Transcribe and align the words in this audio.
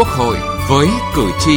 Quốc 0.00 0.08
hội 0.08 0.36
với 0.68 0.88
cử 1.14 1.30
tri. 1.40 1.56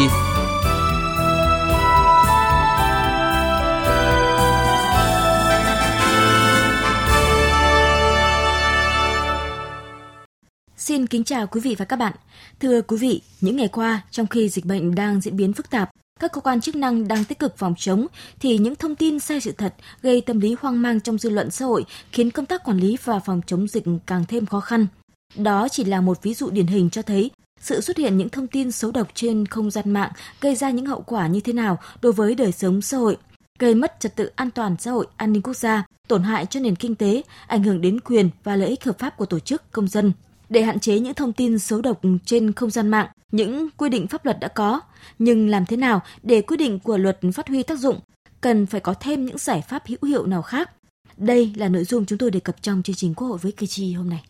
Xin 10.77 11.07
kính 11.07 11.23
chào 11.23 11.47
quý 11.47 11.61
vị 11.61 11.75
và 11.79 11.85
các 11.85 11.95
bạn. 11.95 12.13
Thưa 12.59 12.81
quý 12.81 12.97
vị, 12.97 13.21
những 13.41 13.57
ngày 13.57 13.67
qua, 13.67 14.01
trong 14.11 14.27
khi 14.27 14.49
dịch 14.49 14.65
bệnh 14.65 14.95
đang 14.95 15.21
diễn 15.21 15.37
biến 15.37 15.53
phức 15.53 15.69
tạp, 15.69 15.89
các 16.19 16.31
cơ 16.31 16.41
quan 16.41 16.61
chức 16.61 16.75
năng 16.75 17.07
đang 17.07 17.25
tích 17.25 17.39
cực 17.39 17.57
phòng 17.57 17.73
chống 17.77 18.07
thì 18.39 18.57
những 18.57 18.75
thông 18.75 18.95
tin 18.95 19.19
sai 19.19 19.41
sự 19.41 19.51
thật 19.51 19.75
gây 20.01 20.21
tâm 20.21 20.39
lý 20.39 20.55
hoang 20.59 20.81
mang 20.81 20.99
trong 20.99 21.17
dư 21.17 21.29
luận 21.29 21.51
xã 21.51 21.65
hội 21.65 21.85
khiến 22.11 22.31
công 22.31 22.45
tác 22.45 22.63
quản 22.63 22.77
lý 22.77 22.97
và 23.03 23.19
phòng 23.19 23.41
chống 23.45 23.67
dịch 23.67 23.83
càng 24.05 24.25
thêm 24.27 24.45
khó 24.45 24.59
khăn. 24.59 24.87
Đó 25.35 25.67
chỉ 25.69 25.83
là 25.83 26.01
một 26.01 26.23
ví 26.23 26.33
dụ 26.33 26.49
điển 26.49 26.67
hình 26.67 26.89
cho 26.89 27.01
thấy 27.01 27.31
sự 27.63 27.81
xuất 27.81 27.97
hiện 27.97 28.17
những 28.17 28.29
thông 28.29 28.47
tin 28.47 28.71
xấu 28.71 28.91
độc 28.91 29.07
trên 29.13 29.45
không 29.45 29.71
gian 29.71 29.91
mạng 29.91 30.11
gây 30.41 30.55
ra 30.55 30.69
những 30.69 30.85
hậu 30.85 31.01
quả 31.01 31.27
như 31.27 31.39
thế 31.39 31.53
nào 31.53 31.79
đối 32.01 32.13
với 32.13 32.35
đời 32.35 32.51
sống 32.51 32.81
xã 32.81 32.97
hội, 32.97 33.17
gây 33.59 33.75
mất 33.75 33.99
trật 33.99 34.15
tự 34.15 34.31
an 34.35 34.51
toàn 34.51 34.75
xã 34.79 34.91
hội, 34.91 35.07
an 35.17 35.33
ninh 35.33 35.41
quốc 35.41 35.57
gia, 35.57 35.85
tổn 36.07 36.23
hại 36.23 36.45
cho 36.45 36.59
nền 36.59 36.75
kinh 36.75 36.95
tế, 36.95 37.21
ảnh 37.47 37.63
hưởng 37.63 37.81
đến 37.81 37.99
quyền 37.99 38.29
và 38.43 38.55
lợi 38.55 38.69
ích 38.69 38.83
hợp 38.83 38.99
pháp 38.99 39.17
của 39.17 39.25
tổ 39.25 39.39
chức 39.39 39.71
công 39.71 39.87
dân. 39.87 40.13
Để 40.49 40.61
hạn 40.61 40.79
chế 40.79 40.99
những 40.99 41.13
thông 41.13 41.33
tin 41.33 41.59
xấu 41.59 41.81
độc 41.81 42.01
trên 42.25 42.53
không 42.53 42.69
gian 42.69 42.87
mạng, 42.87 43.07
những 43.31 43.69
quy 43.77 43.89
định 43.89 44.07
pháp 44.07 44.25
luật 44.25 44.39
đã 44.39 44.47
có, 44.47 44.79
nhưng 45.19 45.49
làm 45.49 45.65
thế 45.65 45.77
nào 45.77 46.01
để 46.23 46.41
quy 46.41 46.57
định 46.57 46.79
của 46.79 46.97
luật 46.97 47.19
phát 47.33 47.47
huy 47.47 47.63
tác 47.63 47.79
dụng? 47.79 47.99
Cần 48.41 48.65
phải 48.65 48.81
có 48.81 48.93
thêm 48.93 49.25
những 49.25 49.37
giải 49.37 49.63
pháp 49.69 49.83
hữu 49.87 49.99
hiệu 50.03 50.25
nào 50.25 50.41
khác? 50.41 50.69
Đây 51.17 51.53
là 51.55 51.69
nội 51.69 51.83
dung 51.83 52.05
chúng 52.05 52.17
tôi 52.17 52.31
đề 52.31 52.39
cập 52.39 52.61
trong 52.61 52.83
chương 52.83 52.95
trình 52.95 53.13
Quốc 53.13 53.27
hội 53.27 53.37
với 53.37 53.51
Kỳ 53.51 53.67
Chi 53.67 53.93
hôm 53.93 54.09
nay. 54.09 54.23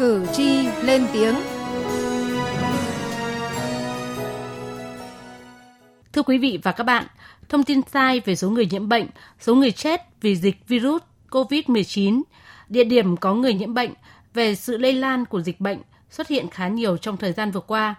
Cử 0.00 0.26
tri 0.32 0.66
lên 0.82 1.06
tiếng. 1.12 1.34
Thưa 6.12 6.22
quý 6.22 6.38
vị 6.38 6.58
và 6.62 6.72
các 6.72 6.84
bạn, 6.84 7.06
thông 7.48 7.64
tin 7.64 7.80
sai 7.92 8.20
về 8.20 8.36
số 8.36 8.50
người 8.50 8.68
nhiễm 8.70 8.88
bệnh, 8.88 9.06
số 9.40 9.54
người 9.54 9.72
chết 9.72 10.00
vì 10.20 10.36
dịch 10.36 10.68
virus 10.68 11.02
COVID-19, 11.30 12.22
địa 12.68 12.84
điểm 12.84 13.16
có 13.16 13.34
người 13.34 13.54
nhiễm 13.54 13.74
bệnh, 13.74 13.92
về 14.34 14.54
sự 14.54 14.78
lây 14.78 14.92
lan 14.92 15.24
của 15.24 15.40
dịch 15.40 15.60
bệnh 15.60 15.78
xuất 16.10 16.28
hiện 16.28 16.48
khá 16.50 16.68
nhiều 16.68 16.96
trong 16.96 17.16
thời 17.16 17.32
gian 17.32 17.50
vừa 17.50 17.60
qua. 17.60 17.94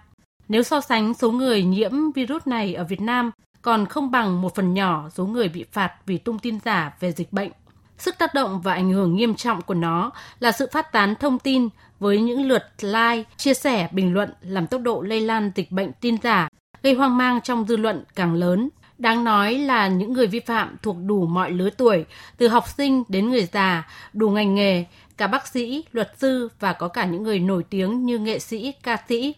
Nếu 0.48 0.64
so 0.64 0.82
sánh 0.82 1.14
số 1.14 1.32
người 1.32 1.64
nhiễm 1.64 2.12
virus 2.16 2.48
này 2.48 2.74
ở 2.74 2.84
Việt 2.84 3.02
Nam 3.02 3.32
còn 3.62 3.86
không 3.86 4.12
bằng 4.12 4.42
một 4.42 4.56
phần 4.56 4.74
nhỏ 4.74 5.10
số 5.14 5.26
người 5.26 5.50
bị 5.50 5.66
phạt 5.72 5.94
vì 6.06 6.18
tung 6.18 6.40
tin 6.40 6.60
giả 6.66 6.94
về 7.00 7.12
dịch 7.12 7.34
bệnh. 7.34 7.52
Sức 7.98 8.18
tác 8.18 8.34
động 8.34 8.62
và 8.62 8.74
ảnh 8.74 8.90
hưởng 8.90 9.16
nghiêm 9.16 9.36
trọng 9.36 9.62
của 9.62 9.74
nó 9.74 10.12
là 10.40 10.52
sự 10.52 10.68
phát 10.72 10.92
tán 10.92 11.16
thông 11.16 11.40
tin 11.40 11.70
với 12.02 12.22
những 12.22 12.48
lượt 12.48 12.64
like, 12.82 13.24
chia 13.38 13.54
sẻ, 13.54 13.88
bình 13.92 14.14
luận 14.14 14.30
làm 14.42 14.68
tốc 14.68 14.82
độ 14.82 15.02
lây 15.02 15.22
lan 15.22 15.52
dịch 15.56 15.72
bệnh 15.72 15.92
tin 16.02 16.18
giả, 16.24 16.48
gây 16.84 16.94
hoang 16.94 17.18
mang 17.18 17.42
trong 17.42 17.66
dư 17.68 17.78
luận 17.78 18.04
càng 18.16 18.34
lớn. 18.34 18.70
Đáng 18.98 19.24
nói 19.24 19.58
là 19.58 19.88
những 19.88 20.14
người 20.14 20.28
vi 20.28 20.40
phạm 20.40 20.76
thuộc 20.82 20.98
đủ 21.06 21.26
mọi 21.26 21.52
lứa 21.52 21.70
tuổi, 21.70 22.06
từ 22.38 22.48
học 22.48 22.68
sinh 22.78 23.04
đến 23.08 23.30
người 23.30 23.48
già, 23.54 23.88
đủ 24.14 24.30
ngành 24.30 24.56
nghề, 24.56 24.86
cả 25.18 25.28
bác 25.28 25.48
sĩ, 25.48 25.84
luật 25.92 26.14
sư 26.18 26.50
và 26.60 26.74
có 26.74 26.88
cả 26.88 27.06
những 27.06 27.24
người 27.24 27.40
nổi 27.40 27.64
tiếng 27.70 28.06
như 28.06 28.20
nghệ 28.20 28.40
sĩ, 28.40 28.74
ca 28.84 28.98
sĩ. 29.10 29.36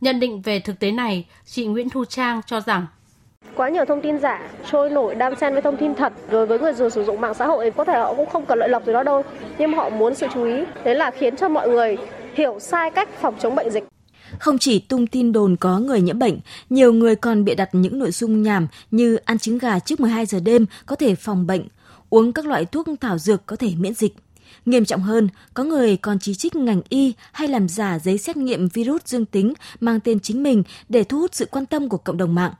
Nhận 0.00 0.20
định 0.20 0.42
về 0.42 0.60
thực 0.60 0.78
tế 0.78 0.90
này, 0.90 1.26
chị 1.44 1.66
Nguyễn 1.66 1.90
Thu 1.90 2.04
Trang 2.04 2.40
cho 2.46 2.60
rằng 2.60 2.86
quá 3.54 3.68
nhiều 3.68 3.84
thông 3.84 4.00
tin 4.00 4.18
giả 4.18 4.48
trôi 4.70 4.90
nổi 4.90 5.14
đan 5.14 5.36
xen 5.36 5.52
với 5.52 5.62
thông 5.62 5.76
tin 5.76 5.94
thật 5.94 6.12
rồi 6.30 6.46
với 6.46 6.58
người 6.58 6.72
dùng 6.72 6.90
sử 6.90 7.04
dụng 7.04 7.20
mạng 7.20 7.34
xã 7.34 7.46
hội 7.46 7.70
có 7.70 7.84
thể 7.84 7.98
họ 7.98 8.14
cũng 8.14 8.30
không 8.30 8.46
cần 8.46 8.58
lợi 8.58 8.68
lộc 8.68 8.82
từ 8.86 8.92
đó 8.92 9.02
đâu 9.02 9.22
nhưng 9.58 9.72
họ 9.72 9.90
muốn 9.90 10.14
sự 10.14 10.26
chú 10.34 10.44
ý 10.44 10.64
đấy 10.84 10.94
là 10.94 11.10
khiến 11.10 11.36
cho 11.36 11.48
mọi 11.48 11.68
người 11.68 11.96
hiểu 12.34 12.60
sai 12.60 12.90
cách 12.90 13.08
phòng 13.20 13.34
chống 13.38 13.54
bệnh 13.54 13.70
dịch 13.70 13.84
không 14.38 14.58
chỉ 14.58 14.78
tung 14.78 15.06
tin 15.06 15.32
đồn 15.32 15.56
có 15.56 15.78
người 15.78 16.00
nhiễm 16.00 16.18
bệnh, 16.18 16.38
nhiều 16.70 16.92
người 16.92 17.16
còn 17.16 17.44
bịa 17.44 17.54
đặt 17.54 17.68
những 17.72 17.98
nội 17.98 18.10
dung 18.10 18.42
nhảm 18.42 18.66
như 18.90 19.16
ăn 19.16 19.38
trứng 19.38 19.58
gà 19.58 19.78
trước 19.78 20.00
12 20.00 20.26
giờ 20.26 20.40
đêm 20.40 20.66
có 20.86 20.96
thể 20.96 21.14
phòng 21.14 21.46
bệnh, 21.46 21.62
uống 22.10 22.32
các 22.32 22.46
loại 22.46 22.64
thuốc 22.64 22.86
thảo 23.00 23.18
dược 23.18 23.46
có 23.46 23.56
thể 23.56 23.72
miễn 23.78 23.94
dịch. 23.94 24.14
Nghiêm 24.66 24.84
trọng 24.84 25.02
hơn, 25.02 25.28
có 25.54 25.64
người 25.64 25.96
còn 25.96 26.18
chỉ 26.18 26.34
trích 26.34 26.56
ngành 26.56 26.80
y 26.88 27.12
hay 27.32 27.48
làm 27.48 27.68
giả 27.68 27.98
giấy 27.98 28.18
xét 28.18 28.36
nghiệm 28.36 28.68
virus 28.68 29.00
dương 29.04 29.24
tính 29.24 29.52
mang 29.80 30.00
tên 30.00 30.20
chính 30.20 30.42
mình 30.42 30.62
để 30.88 31.04
thu 31.04 31.18
hút 31.18 31.34
sự 31.34 31.46
quan 31.50 31.66
tâm 31.66 31.88
của 31.88 31.98
cộng 31.98 32.16
đồng 32.16 32.34
mạng. 32.34 32.52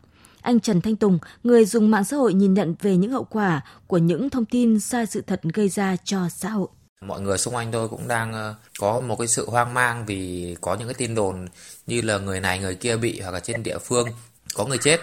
Anh 0.46 0.60
Trần 0.60 0.80
Thanh 0.80 0.96
Tùng, 0.96 1.18
người 1.44 1.64
dùng 1.64 1.90
mạng 1.90 2.04
xã 2.04 2.16
hội 2.16 2.34
nhìn 2.34 2.54
nhận 2.54 2.74
về 2.80 2.96
những 2.96 3.12
hậu 3.12 3.24
quả 3.24 3.60
của 3.86 3.98
những 3.98 4.30
thông 4.30 4.44
tin 4.44 4.80
sai 4.80 5.06
sự 5.06 5.20
thật 5.26 5.40
gây 5.54 5.68
ra 5.68 5.96
cho 6.04 6.28
xã 6.28 6.48
hội. 6.48 6.68
Mọi 7.00 7.20
người 7.20 7.38
xung 7.38 7.54
quanh 7.54 7.72
tôi 7.72 7.88
cũng 7.88 8.08
đang 8.08 8.32
ờ, 8.32 8.54
có 8.78 9.00
một 9.00 9.16
cái 9.18 9.28
sự 9.28 9.50
hoang 9.50 9.74
mang 9.74 10.06
vì 10.06 10.56
có 10.60 10.74
những 10.74 10.88
cái 10.88 10.94
tin 10.94 11.14
đồn 11.14 11.48
như 11.86 12.00
là 12.00 12.18
người 12.18 12.40
này 12.40 12.58
người 12.58 12.74
kia 12.74 12.96
bị 12.96 13.20
hoặc 13.20 13.30
là 13.30 13.40
trên 13.40 13.62
địa 13.62 13.78
phương 13.78 14.08
có 14.54 14.66
người 14.66 14.78
chết 14.78 15.00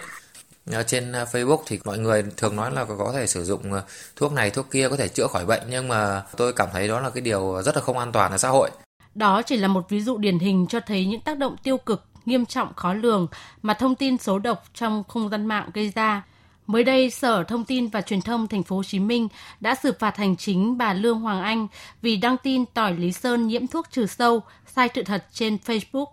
trên 0.88 1.12
ờ, 1.12 1.26
Facebook 1.31 1.64
thì 1.68 1.80
mọi 1.86 1.98
người 1.98 2.24
thường 2.38 2.56
nói 2.56 2.72
là 2.72 2.86
có 2.86 3.12
thể 3.16 3.28
sử 3.28 3.44
dụng 3.44 3.74
ờ, 3.74 3.84
thuốc 4.16 4.34
này 4.34 4.50
thuốc 4.50 4.72
kia 4.72 4.90
có 4.90 4.98
thể 4.98 5.08
chữa 5.08 5.28
khỏi 5.28 5.46
bệnh 5.46 5.62
nhưng 5.70 5.88
mà 5.88 6.24
tôi 6.38 6.54
cảm 6.54 6.68
thấy 6.74 6.88
đó 6.88 7.00
là 7.00 7.10
cái 7.10 7.22
điều 7.22 7.62
rất 7.66 7.75
là 7.75 7.81
không 7.81 7.98
an 7.98 8.12
toàn 8.12 8.31
ở 8.31 8.38
xã 8.38 8.50
hội. 8.50 8.70
Đó 9.16 9.42
chỉ 9.42 9.58
là 9.58 9.68
một 9.68 9.90
ví 9.90 10.02
dụ 10.02 10.18
điển 10.18 10.40
hình 10.40 10.66
cho 10.70 10.80
thấy 10.80 11.06
những 11.06 11.22
tác 11.22 11.38
động 11.38 11.56
tiêu 11.64 11.78
cực 11.78 12.04
nghiêm 12.26 12.46
trọng 12.46 12.74
khó 12.74 12.94
lường 12.94 13.28
mà 13.62 13.74
thông 13.74 13.96
tin 13.96 14.18
xấu 14.18 14.40
độc 14.40 14.64
trong 14.74 15.04
không 15.08 15.30
gian 15.30 15.46
mạng 15.46 15.70
gây 15.74 15.90
ra. 15.96 16.24
Mới 16.68 16.84
đây, 16.84 17.10
Sở 17.10 17.44
Thông 17.44 17.66
tin 17.66 17.88
và 17.88 18.02
Truyền 18.02 18.22
thông 18.22 18.48
Thành 18.48 18.64
phố 18.64 18.76
Hồ 18.76 18.84
Chí 18.84 19.00
Minh 19.00 19.28
đã 19.60 19.76
xử 19.76 19.92
phạt 20.00 20.18
hành 20.18 20.36
chính 20.36 20.78
bà 20.78 20.94
Lương 20.94 21.20
Hoàng 21.20 21.42
Anh 21.42 21.68
vì 22.02 22.18
đăng 22.18 22.38
tin 22.38 22.66
tỏi 22.66 22.94
Lý 22.94 23.12
Sơn 23.12 23.48
nhiễm 23.48 23.68
thuốc 23.68 23.88
trừ 23.92 24.06
sâu 24.06 24.42
sai 24.66 24.90
sự 24.96 25.04
thật 25.04 25.26
trên 25.32 25.58
Facebook. 25.66 26.06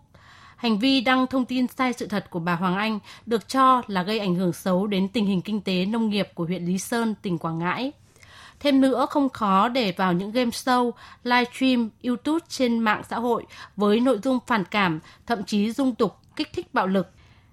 Hành 0.56 0.78
vi 0.78 1.00
đăng 1.00 1.26
thông 1.26 1.44
tin 1.44 1.66
sai 1.66 1.92
sự 1.92 2.06
thật 2.06 2.30
của 2.30 2.38
bà 2.38 2.54
Hoàng 2.54 2.76
Anh 2.76 2.98
được 3.26 3.48
cho 3.48 3.82
là 3.86 4.02
gây 4.02 4.18
ảnh 4.18 4.34
hưởng 4.34 4.52
xấu 4.52 4.86
đến 4.86 5.08
tình 5.08 5.26
hình 5.26 5.42
kinh 5.42 5.60
tế 5.60 5.86
nông 5.86 6.10
nghiệp 6.10 6.28
của 6.34 6.44
huyện 6.44 6.64
Lý 6.64 6.78
Sơn, 6.78 7.14
tỉnh 7.22 7.38
Quảng 7.38 7.58
Ngãi. 7.58 7.92
Thêm 8.60 8.80
nữa, 8.80 9.06
không 9.10 9.28
khó 9.28 9.68
để 9.68 9.92
vào 9.96 10.12
những 10.12 10.32
game 10.32 10.50
show, 10.50 10.90
livestream, 11.24 11.90
YouTube 12.04 12.46
trên 12.48 12.78
mạng 12.78 13.02
xã 13.10 13.18
hội 13.18 13.46
với 13.76 14.00
nội 14.00 14.18
dung 14.22 14.38
phản 14.46 14.64
cảm, 14.64 15.00
thậm 15.26 15.44
chí 15.44 15.72
dung 15.72 15.94
tục, 15.94 16.16
kích 16.36 16.52
thích 16.52 16.74
bạo 16.74 16.86
lực. 16.86 17.08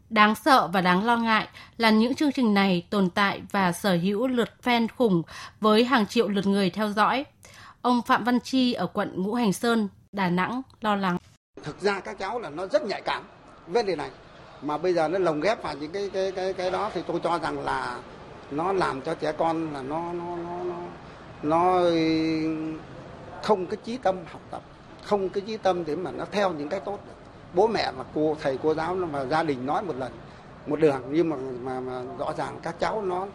Đáng 0.09 0.35
sợ 0.35 0.67
và 0.67 0.81
đáng 0.81 1.05
lo 1.05 1.17
ngại 1.17 1.47
là 1.77 1.89
những 1.89 2.15
chương 2.15 2.31
trình 2.31 2.53
này 2.53 2.85
tồn 2.89 3.09
tại 3.09 3.41
và 3.51 3.71
sở 3.71 3.97
hữu 4.01 4.27
lượt 4.27 4.49
fan 4.63 4.87
khủng 4.97 5.23
với 5.61 5.85
hàng 5.85 6.07
triệu 6.07 6.27
lượt 6.27 6.47
người 6.47 6.69
theo 6.69 6.91
dõi. 6.91 7.25
Ông 7.81 8.01
Phạm 8.01 8.23
Văn 8.23 8.39
Chi 8.39 8.73
ở 8.73 8.87
quận 8.87 9.23
Ngũ 9.23 9.33
Hành 9.33 9.53
Sơn, 9.53 9.87
Đà 10.11 10.29
Nẵng 10.29 10.61
lo 10.81 10.95
lắng. 10.95 11.17
Thực 11.63 11.81
ra 11.81 11.99
các 11.99 12.19
cháu 12.19 12.39
là 12.39 12.49
nó 12.49 12.67
rất 12.67 12.85
nhạy 12.85 13.01
cảm 13.01 13.23
vấn 13.67 13.85
đề 13.85 13.95
này 13.95 14.09
mà 14.61 14.77
bây 14.77 14.93
giờ 14.93 15.07
nó 15.07 15.19
lồng 15.19 15.41
ghép 15.41 15.63
vào 15.63 15.75
những 15.75 15.91
cái 15.91 16.09
cái 16.13 16.31
cái 16.31 16.53
cái 16.53 16.71
đó 16.71 16.91
thì 16.93 17.01
tôi 17.07 17.19
cho 17.23 17.39
rằng 17.39 17.59
là 17.59 17.99
nó 18.51 18.71
làm 18.71 19.01
cho 19.01 19.15
trẻ 19.15 19.31
con 19.31 19.73
là 19.73 19.81
nó 19.81 20.13
nó 20.13 20.35
nó 20.35 20.66
nó 21.43 21.81
không 23.43 23.65
cái 23.65 23.77
chí 23.83 23.97
tâm 23.97 24.17
học 24.31 24.41
tập 24.51 24.61
không 25.03 25.29
cái 25.29 25.41
chí 25.41 25.57
tâm 25.57 25.85
để 25.85 25.95
mà 25.95 26.11
nó 26.11 26.25
theo 26.31 26.53
những 26.53 26.69
cái 26.69 26.79
tốt 26.79 26.99
được. 27.07 27.13
Bố 27.53 27.67
mẹ 27.67 27.91
mà 27.97 28.03
cô 28.15 28.37
thầy 28.41 28.57
cô 28.63 28.73
giáo 28.73 28.95
mà 28.95 29.25
gia 29.25 29.43
đình 29.43 29.65
nói 29.65 29.83
một 29.83 29.95
lần 29.95 30.11
một 30.67 30.79
đường 30.79 31.01
nhưng 31.09 31.29
mà 31.29 31.37
mà, 31.61 31.79
mà 31.79 32.03
rõ 32.19 32.33
ràng 32.37 32.59
các 32.63 32.75
cháu 32.79 33.01
nó 33.01 33.27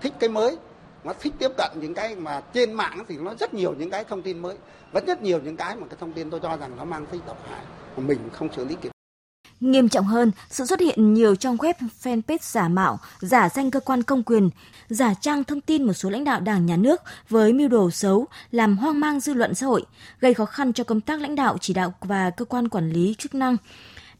thích 0.00 0.12
cái 0.18 0.28
mới 0.28 0.58
nó 1.04 1.12
thích 1.20 1.34
tiếp 1.38 1.50
cận 1.56 1.70
những 1.74 1.94
cái 1.94 2.16
mà 2.16 2.40
trên 2.52 2.72
mạng 2.72 3.04
thì 3.08 3.18
nó 3.18 3.34
rất 3.34 3.54
nhiều 3.54 3.74
những 3.78 3.90
cái 3.90 4.04
thông 4.04 4.22
tin 4.22 4.38
mới. 4.38 4.56
Và 4.92 5.00
rất 5.06 5.22
nhiều 5.22 5.40
những 5.44 5.56
cái 5.56 5.76
mà 5.76 5.86
cái 5.86 5.96
thông 6.00 6.12
tin 6.12 6.30
tôi 6.30 6.40
cho 6.40 6.56
rằng 6.56 6.70
nó 6.76 6.84
mang 6.84 7.06
tính 7.06 7.20
độc 7.26 7.38
hại 7.50 7.62
mà 7.96 8.04
mình 8.06 8.18
không 8.32 8.48
xử 8.52 8.64
lý 8.64 8.74
kịp. 8.74 8.93
Nghiêm 9.60 9.88
trọng 9.88 10.04
hơn, 10.04 10.32
sự 10.50 10.64
xuất 10.64 10.80
hiện 10.80 11.14
nhiều 11.14 11.36
trong 11.36 11.56
web 11.56 11.74
fanpage 12.02 12.38
giả 12.40 12.68
mạo, 12.68 12.98
giả 13.20 13.48
danh 13.48 13.70
cơ 13.70 13.80
quan 13.80 14.02
công 14.02 14.22
quyền, 14.22 14.50
giả 14.88 15.14
trang 15.20 15.44
thông 15.44 15.60
tin 15.60 15.82
một 15.82 15.92
số 15.92 16.10
lãnh 16.10 16.24
đạo 16.24 16.40
đảng 16.40 16.66
nhà 16.66 16.76
nước 16.76 17.02
với 17.28 17.52
mưu 17.52 17.68
đồ 17.68 17.90
xấu, 17.90 18.26
làm 18.50 18.76
hoang 18.76 19.00
mang 19.00 19.20
dư 19.20 19.34
luận 19.34 19.54
xã 19.54 19.66
hội, 19.66 19.84
gây 20.20 20.34
khó 20.34 20.44
khăn 20.44 20.72
cho 20.72 20.84
công 20.84 21.00
tác 21.00 21.20
lãnh 21.20 21.34
đạo 21.34 21.56
chỉ 21.60 21.74
đạo 21.74 21.94
và 22.00 22.30
cơ 22.30 22.44
quan 22.44 22.68
quản 22.68 22.90
lý 22.90 23.14
chức 23.18 23.34
năng. 23.34 23.56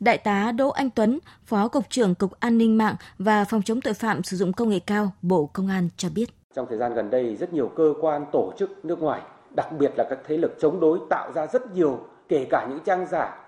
Đại 0.00 0.19
tá 0.19 0.52
Đỗ 0.52 0.69
Anh 0.69 0.90
Tuấn, 0.90 1.19
Phó 1.46 1.69
Cục 1.69 1.90
trưởng 1.90 2.14
Cục 2.14 2.40
An 2.40 2.58
ninh 2.58 2.78
mạng 2.78 2.94
và 3.19 3.44
Phòng 3.44 3.62
chống 3.62 3.81
tội 3.81 3.94
phạm 3.94 4.22
sử 4.22 4.37
dụng 4.37 4.52
công 4.52 4.69
nghệ 4.69 4.78
cao, 4.78 5.12
Bộ 5.22 5.50
Công 5.52 5.69
an 5.69 5.88
cho 5.96 6.08
biết. 6.14 6.31
Trong 6.54 6.66
thời 6.69 6.78
gian 6.78 6.94
gần 6.94 7.10
đây, 7.10 7.37
rất 7.37 7.52
nhiều 7.52 7.70
cơ 7.76 7.94
quan, 8.00 8.25
tổ 8.32 8.52
chức 8.58 8.84
nước 8.84 8.99
ngoài, 8.99 9.20
đặc 9.56 9.66
biệt 9.78 9.93
là 9.96 10.04
các 10.10 10.19
thế 10.26 10.37
lực 10.37 10.56
chống 10.60 10.81
đối 10.81 10.99
tạo 11.10 11.32
ra 11.32 11.46
rất 11.52 11.75
nhiều, 11.75 11.99
kể 12.28 12.46
cả 12.50 12.66
những 12.70 12.81
trang 12.84 13.06
giả 13.10 13.44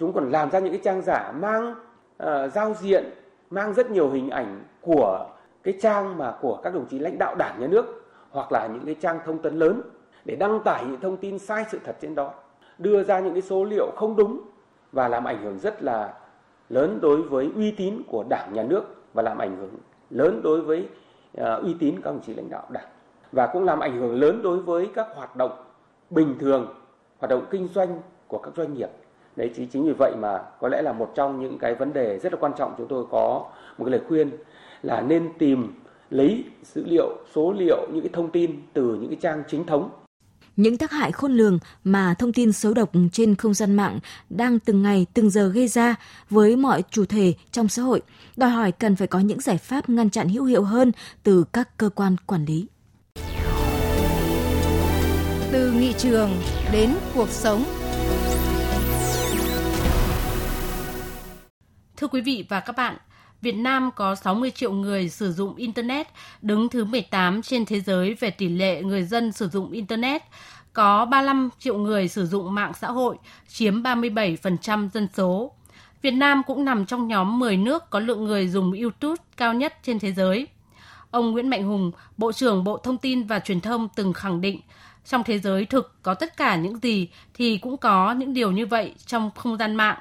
chúng 0.00 0.12
còn 0.12 0.30
làm 0.30 0.50
ra 0.50 0.58
những 0.58 0.72
cái 0.72 0.80
trang 0.84 1.02
giả 1.02 1.32
mang 1.32 1.74
uh, 2.22 2.52
giao 2.52 2.74
diện 2.74 3.04
mang 3.50 3.74
rất 3.74 3.90
nhiều 3.90 4.10
hình 4.10 4.30
ảnh 4.30 4.64
của 4.80 5.26
cái 5.62 5.74
trang 5.82 6.18
mà 6.18 6.34
của 6.40 6.60
các 6.62 6.74
đồng 6.74 6.86
chí 6.86 6.98
lãnh 6.98 7.18
đạo 7.18 7.34
đảng 7.34 7.60
nhà 7.60 7.66
nước 7.66 8.12
hoặc 8.30 8.52
là 8.52 8.66
những 8.66 8.86
cái 8.86 8.94
trang 9.00 9.18
thông 9.24 9.38
tấn 9.38 9.58
lớn 9.58 9.82
để 10.24 10.36
đăng 10.36 10.60
tải 10.64 10.84
những 10.84 11.00
thông 11.00 11.16
tin 11.16 11.38
sai 11.38 11.64
sự 11.70 11.78
thật 11.84 11.96
trên 12.00 12.14
đó 12.14 12.32
đưa 12.78 13.02
ra 13.02 13.20
những 13.20 13.32
cái 13.32 13.42
số 13.42 13.64
liệu 13.64 13.90
không 13.96 14.16
đúng 14.16 14.40
và 14.92 15.08
làm 15.08 15.24
ảnh 15.24 15.42
hưởng 15.42 15.58
rất 15.58 15.82
là 15.82 16.14
lớn 16.68 16.98
đối 17.02 17.22
với 17.22 17.50
uy 17.54 17.70
tín 17.70 18.02
của 18.08 18.24
đảng 18.28 18.52
nhà 18.52 18.62
nước 18.62 18.82
và 19.14 19.22
làm 19.22 19.38
ảnh 19.38 19.56
hưởng 19.56 19.70
lớn 20.10 20.40
đối 20.44 20.60
với 20.60 20.88
uh, 21.40 21.62
uy 21.62 21.76
tín 21.80 21.94
các 21.96 22.10
đồng 22.10 22.20
chí 22.20 22.34
lãnh 22.34 22.50
đạo 22.50 22.66
đảng 22.70 22.88
và 23.32 23.46
cũng 23.46 23.64
làm 23.64 23.80
ảnh 23.80 24.00
hưởng 24.00 24.20
lớn 24.20 24.40
đối 24.42 24.58
với 24.58 24.90
các 24.94 25.06
hoạt 25.14 25.36
động 25.36 25.64
bình 26.10 26.34
thường 26.40 26.74
hoạt 27.18 27.30
động 27.30 27.46
kinh 27.50 27.68
doanh 27.68 28.00
của 28.28 28.38
các 28.38 28.52
doanh 28.56 28.74
nghiệp 28.74 28.90
đấy 29.36 29.50
chính 29.56 29.68
chính 29.68 29.84
vì 29.84 29.92
vậy 29.92 30.12
mà 30.20 30.38
có 30.60 30.68
lẽ 30.68 30.82
là 30.82 30.92
một 30.92 31.12
trong 31.14 31.40
những 31.40 31.58
cái 31.58 31.74
vấn 31.74 31.92
đề 31.92 32.18
rất 32.18 32.32
là 32.32 32.38
quan 32.40 32.52
trọng 32.58 32.74
chúng 32.78 32.88
tôi 32.88 33.04
có 33.10 33.46
một 33.78 33.84
cái 33.84 33.90
lời 33.90 34.00
khuyên 34.08 34.30
là 34.82 35.00
nên 35.00 35.28
tìm 35.38 35.74
lấy 36.10 36.44
dữ 36.74 36.84
liệu 36.86 37.18
số 37.34 37.52
liệu 37.52 37.88
những 37.92 38.02
cái 38.02 38.10
thông 38.12 38.30
tin 38.30 38.62
từ 38.72 38.94
những 38.94 39.08
cái 39.08 39.18
trang 39.22 39.42
chính 39.48 39.66
thống. 39.66 39.90
Những 40.56 40.78
tác 40.78 40.90
hại 40.90 41.12
khôn 41.12 41.32
lường 41.32 41.58
mà 41.84 42.14
thông 42.14 42.32
tin 42.32 42.52
xấu 42.52 42.74
độc 42.74 42.90
trên 43.12 43.34
không 43.34 43.54
gian 43.54 43.74
mạng 43.74 43.98
đang 44.30 44.58
từng 44.58 44.82
ngày 44.82 45.06
từng 45.14 45.30
giờ 45.30 45.48
gây 45.48 45.68
ra 45.68 45.96
với 46.30 46.56
mọi 46.56 46.82
chủ 46.90 47.04
thể 47.04 47.34
trong 47.50 47.68
xã 47.68 47.82
hội 47.82 48.02
đòi 48.36 48.50
hỏi 48.50 48.72
cần 48.72 48.96
phải 48.96 49.08
có 49.08 49.18
những 49.18 49.40
giải 49.40 49.58
pháp 49.58 49.88
ngăn 49.88 50.10
chặn 50.10 50.28
hữu 50.28 50.44
hiệu 50.44 50.62
hơn 50.62 50.92
từ 51.22 51.44
các 51.52 51.76
cơ 51.76 51.88
quan 51.88 52.16
quản 52.26 52.44
lý. 52.44 52.66
Từ 55.52 55.72
nghị 55.72 55.92
trường 55.92 56.30
đến 56.72 56.90
cuộc 57.14 57.28
sống 57.28 57.64
Thưa 62.00 62.08
quý 62.08 62.20
vị 62.20 62.44
và 62.48 62.60
các 62.60 62.76
bạn, 62.76 62.96
Việt 63.42 63.52
Nam 63.52 63.90
có 63.96 64.14
60 64.14 64.50
triệu 64.50 64.72
người 64.72 65.08
sử 65.08 65.32
dụng 65.32 65.56
Internet, 65.56 66.06
đứng 66.42 66.68
thứ 66.68 66.84
18 66.84 67.42
trên 67.42 67.64
thế 67.64 67.80
giới 67.80 68.14
về 68.14 68.30
tỷ 68.30 68.48
lệ 68.48 68.82
người 68.82 69.02
dân 69.02 69.32
sử 69.32 69.48
dụng 69.48 69.70
Internet. 69.70 70.22
Có 70.72 71.04
35 71.04 71.48
triệu 71.58 71.78
người 71.78 72.08
sử 72.08 72.26
dụng 72.26 72.54
mạng 72.54 72.72
xã 72.80 72.88
hội, 72.88 73.16
chiếm 73.48 73.82
37% 73.82 74.88
dân 74.88 75.08
số. 75.16 75.52
Việt 76.02 76.10
Nam 76.10 76.42
cũng 76.46 76.64
nằm 76.64 76.86
trong 76.86 77.08
nhóm 77.08 77.38
10 77.38 77.56
nước 77.56 77.90
có 77.90 77.98
lượng 77.98 78.24
người 78.24 78.48
dùng 78.48 78.72
YouTube 78.72 79.22
cao 79.36 79.54
nhất 79.54 79.78
trên 79.82 79.98
thế 79.98 80.12
giới. 80.12 80.46
Ông 81.10 81.30
Nguyễn 81.30 81.48
Mạnh 81.48 81.64
Hùng, 81.64 81.92
Bộ 82.16 82.32
trưởng 82.32 82.64
Bộ 82.64 82.76
Thông 82.76 82.98
tin 82.98 83.22
và 83.22 83.38
Truyền 83.38 83.60
thông 83.60 83.88
từng 83.96 84.12
khẳng 84.12 84.40
định, 84.40 84.60
trong 85.04 85.24
thế 85.24 85.38
giới 85.38 85.64
thực 85.64 86.02
có 86.02 86.14
tất 86.14 86.36
cả 86.36 86.56
những 86.56 86.78
gì 86.78 87.08
thì 87.34 87.58
cũng 87.58 87.76
có 87.76 88.12
những 88.12 88.34
điều 88.34 88.50
như 88.50 88.66
vậy 88.66 88.94
trong 89.06 89.30
không 89.34 89.56
gian 89.56 89.74
mạng. 89.74 89.98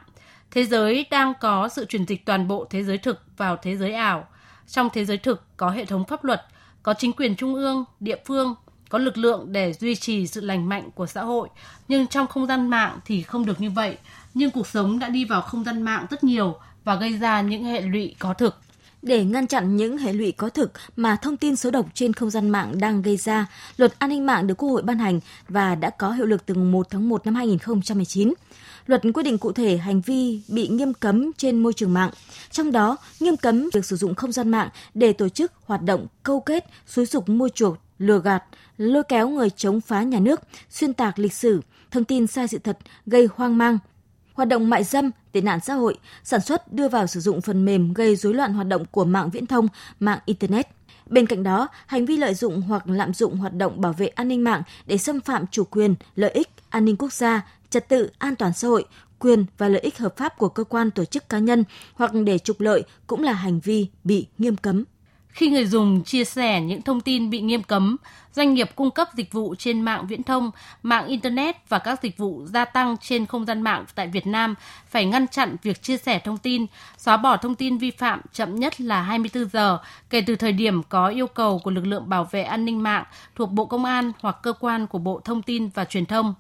Thế 0.52 0.66
giới 0.66 1.06
đang 1.12 1.34
có 1.42 1.70
sự 1.70 1.86
chuyển 1.86 2.06
dịch 2.06 2.26
toàn 2.26 2.48
bộ 2.48 2.68
thế 2.70 2.84
giới 2.84 2.98
thực 2.98 3.24
vào 3.38 3.58
thế 3.62 3.78
giới 3.78 3.94
ảo. 3.94 4.28
Trong 4.68 4.90
thế 4.94 5.06
giới 5.06 5.18
thực 5.18 5.44
có 5.58 5.70
hệ 5.70 5.86
thống 5.86 6.06
pháp 6.06 6.24
luật, 6.24 6.46
có 6.84 6.94
chính 6.94 7.14
quyền 7.14 7.36
trung 7.36 7.56
ương, 7.56 7.86
địa 8.00 8.18
phương, 8.26 8.56
có 8.90 8.98
lực 8.98 9.18
lượng 9.18 9.52
để 9.52 9.74
duy 9.74 9.96
trì 9.96 10.28
sự 10.28 10.42
lành 10.42 10.70
mạnh 10.70 10.90
của 10.96 11.08
xã 11.08 11.24
hội, 11.24 11.50
nhưng 11.88 12.08
trong 12.08 12.28
không 12.28 12.46
gian 12.46 12.70
mạng 12.70 13.00
thì 13.06 13.22
không 13.22 13.46
được 13.46 13.62
như 13.62 13.70
vậy. 13.70 13.98
Nhưng 14.34 14.52
cuộc 14.52 14.68
sống 14.68 15.00
đã 15.00 15.10
đi 15.10 15.26
vào 15.26 15.42
không 15.42 15.64
gian 15.64 15.82
mạng 15.82 16.06
rất 16.10 16.24
nhiều 16.24 16.56
và 16.84 16.96
gây 16.96 17.18
ra 17.18 17.42
những 17.42 17.64
hệ 17.64 17.82
lụy 17.82 18.16
có 18.20 18.34
thực. 18.34 18.56
Để 19.02 19.24
ngăn 19.24 19.48
chặn 19.48 19.76
những 19.76 19.98
hệ 19.98 20.14
lụy 20.14 20.32
có 20.32 20.50
thực 20.50 20.72
mà 20.96 21.16
thông 21.16 21.38
tin 21.38 21.56
xấu 21.56 21.72
độc 21.72 21.86
trên 21.94 22.14
không 22.14 22.30
gian 22.30 22.50
mạng 22.50 22.80
đang 22.80 23.02
gây 23.02 23.18
ra, 23.18 23.46
Luật 23.78 24.00
An 24.00 24.10
ninh 24.10 24.26
mạng 24.26 24.48
được 24.48 24.56
Quốc 24.58 24.70
hội 24.70 24.82
ban 24.82 25.00
hành 25.00 25.20
và 25.48 25.76
đã 25.76 25.90
có 25.90 26.12
hiệu 26.12 26.26
lực 26.26 26.46
từ 26.46 26.54
1 26.54 26.88
tháng 26.90 27.10
1 27.10 27.26
năm 27.26 27.36
2019. 27.36 28.34
Luật 28.90 29.02
quy 29.14 29.24
định 29.24 29.38
cụ 29.38 29.52
thể 29.52 29.78
hành 29.78 30.02
vi 30.02 30.42
bị 30.48 30.68
nghiêm 30.68 30.94
cấm 30.94 31.32
trên 31.38 31.64
môi 31.64 31.74
trường 31.74 31.94
mạng, 31.94 32.12
trong 32.52 32.72
đó 32.72 32.98
nghiêm 33.20 33.38
cấm 33.38 33.70
việc 33.74 33.86
sử 33.86 33.96
dụng 33.96 34.16
không 34.16 34.32
gian 34.32 34.50
mạng 34.50 34.70
để 34.94 35.14
tổ 35.14 35.30
chức 35.30 35.52
hoạt 35.66 35.82
động 35.82 36.08
câu 36.24 36.40
kết, 36.40 36.66
xúi 36.86 37.06
dục 37.06 37.30
mua 37.30 37.50
chuộc, 37.50 37.78
lừa 38.00 38.20
gạt, 38.20 38.44
lôi 38.78 39.04
kéo 39.04 39.30
người 39.30 39.50
chống 39.50 39.82
phá 39.82 40.04
nhà 40.04 40.20
nước, 40.20 40.42
xuyên 40.70 40.94
tạc 40.94 41.20
lịch 41.20 41.34
sử, 41.34 41.62
thông 41.92 42.04
tin 42.04 42.28
sai 42.28 42.48
sự 42.48 42.58
thật, 42.58 42.78
gây 43.06 43.28
hoang 43.36 43.58
mang, 43.58 43.78
hoạt 44.34 44.50
động 44.50 44.70
mại 44.70 44.84
dâm, 44.84 45.12
tệ 45.32 45.42
nạn 45.42 45.60
xã 45.64 45.74
hội, 45.74 45.98
sản 46.24 46.42
xuất 46.42 46.74
đưa 46.74 46.88
vào 46.88 47.08
sử 47.08 47.20
dụng 47.20 47.42
phần 47.42 47.66
mềm 47.66 47.94
gây 47.94 48.16
rối 48.16 48.34
loạn 48.34 48.54
hoạt 48.54 48.68
động 48.68 48.86
của 48.92 49.06
mạng 49.06 49.30
viễn 49.30 49.46
thông, 49.46 49.68
mạng 50.00 50.20
internet. 50.26 50.68
Bên 51.10 51.28
cạnh 51.28 51.44
đó, 51.44 51.68
hành 51.88 52.06
vi 52.06 52.18
lợi 52.18 52.34
dụng 52.34 52.62
hoặc 52.62 52.88
lạm 52.88 53.14
dụng 53.14 53.38
hoạt 53.38 53.54
động 53.54 53.82
bảo 53.82 53.94
vệ 53.94 54.08
an 54.08 54.28
ninh 54.28 54.44
mạng 54.44 54.64
để 54.86 54.98
xâm 54.98 55.22
phạm 55.22 55.46
chủ 55.52 55.64
quyền, 55.64 55.96
lợi 56.16 56.32
ích, 56.32 56.50
an 56.70 56.86
ninh 56.86 56.96
quốc 56.96 57.14
gia, 57.14 57.48
trật 57.70 57.90
tự 57.90 58.10
an 58.18 58.36
toàn 58.36 58.54
xã 58.54 58.68
hội, 58.68 58.86
quyền 59.20 59.46
và 59.58 59.68
lợi 59.68 59.82
ích 59.82 59.98
hợp 59.98 60.18
pháp 60.18 60.38
của 60.38 60.50
cơ 60.50 60.64
quan 60.64 60.92
tổ 60.92 61.06
chức 61.06 61.30
cá 61.30 61.40
nhân 61.40 61.64
hoặc 61.94 62.12
để 62.26 62.40
trục 62.40 62.62
lợi 62.62 62.84
cũng 63.08 63.24
là 63.24 63.34
hành 63.34 63.60
vi 63.60 63.88
bị 64.04 64.28
nghiêm 64.38 64.56
cấm. 64.58 64.84
Khi 65.30 65.50
người 65.50 65.66
dùng 65.66 66.04
chia 66.04 66.24
sẻ 66.24 66.62
những 66.62 66.82
thông 66.82 67.02
tin 67.02 67.30
bị 67.30 67.42
nghiêm 67.42 67.64
cấm, 67.64 67.98
doanh 68.34 68.54
nghiệp 68.54 68.70
cung 68.76 68.92
cấp 68.92 69.08
dịch 69.14 69.34
vụ 69.34 69.56
trên 69.56 69.82
mạng 69.82 70.08
viễn 70.08 70.24
thông, 70.24 70.52
mạng 70.84 71.08
Internet 71.08 71.70
và 71.70 71.80
các 71.80 72.04
dịch 72.04 72.18
vụ 72.18 72.42
gia 72.46 72.66
tăng 72.66 72.98
trên 72.98 73.26
không 73.26 73.46
gian 73.46 73.62
mạng 73.62 73.86
tại 73.96 74.08
Việt 74.08 74.28
Nam 74.28 74.56
phải 74.88 75.06
ngăn 75.06 75.28
chặn 75.28 75.56
việc 75.64 75.82
chia 75.82 75.98
sẻ 75.98 76.20
thông 76.20 76.38
tin, 76.38 76.66
xóa 76.98 77.18
bỏ 77.18 77.38
thông 77.38 77.56
tin 77.56 77.78
vi 77.78 77.92
phạm 77.92 78.22
chậm 78.34 78.56
nhất 78.56 78.82
là 78.82 79.02
24 79.02 79.46
giờ 79.50 79.80
kể 80.10 80.22
từ 80.22 80.36
thời 80.36 80.52
điểm 80.52 80.84
có 80.84 81.08
yêu 81.08 81.28
cầu 81.28 81.60
của 81.64 81.72
lực 81.72 81.86
lượng 81.86 82.10
bảo 82.10 82.24
vệ 82.32 82.44
an 82.44 82.66
ninh 82.66 82.84
mạng 82.84 83.04
thuộc 83.36 83.52
Bộ 83.52 83.66
Công 83.66 83.86
an 83.86 84.12
hoặc 84.22 84.38
cơ 84.44 84.54
quan 84.54 84.88
của 84.88 85.00
Bộ 85.00 85.22
Thông 85.26 85.42
tin 85.42 85.70
và 85.70 85.86
Truyền 85.86 86.06
thông. 86.06 86.34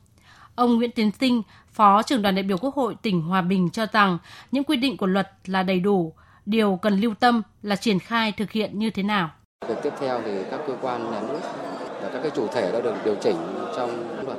Ông 0.56 0.76
Nguyễn 0.76 0.92
Tiến 0.92 1.12
Sinh, 1.20 1.42
Phó 1.72 2.04
trưởng 2.04 2.22
đoàn 2.22 2.36
đại 2.36 2.44
biểu 2.44 2.58
Quốc 2.58 2.76
hội 2.76 2.96
tỉnh 3.02 3.22
Hòa 3.22 3.42
Bình 3.42 3.70
cho 3.70 3.86
rằng 3.92 4.18
những 4.52 4.64
quy 4.64 4.78
định 4.78 4.98
của 4.98 5.06
luật 5.06 5.32
là 5.46 5.64
đầy 5.64 5.80
đủ, 5.80 6.14
điều 6.50 6.80
cần 6.82 7.00
lưu 7.00 7.14
tâm 7.20 7.42
là 7.62 7.76
triển 7.76 8.00
khai 8.00 8.34
thực 8.38 8.52
hiện 8.52 8.80
như 8.80 8.90
thế 8.90 9.04
nào. 9.04 9.30
Việc 9.68 9.76
tiếp 9.84 9.94
theo 10.00 10.22
thì 10.26 10.32
các 10.52 10.60
cơ 10.68 10.74
quan 10.82 11.12
nhà 11.12 11.22
nước 11.22 11.40
và 12.02 12.10
các 12.14 12.20
cái 12.22 12.32
chủ 12.36 12.48
thể 12.48 12.72
đã 12.72 12.82
được 12.82 12.96
điều 13.06 13.16
chỉnh 13.16 13.36
trong 13.76 14.18
luật. 14.26 14.38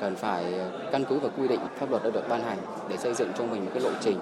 Cần 0.00 0.16
phải 0.16 0.44
căn 0.92 1.04
cứ 1.04 1.18
vào 1.18 1.30
quy 1.36 1.48
định 1.48 1.60
pháp 1.78 1.90
luật 1.90 2.04
đã 2.04 2.10
được 2.10 2.28
ban 2.28 2.42
hành 2.42 2.58
để 2.88 2.96
xây 2.96 3.14
dựng 3.14 3.30
cho 3.38 3.44
mình 3.44 3.64
một 3.64 3.70
cái 3.74 3.82
lộ 3.82 3.90
trình 4.00 4.18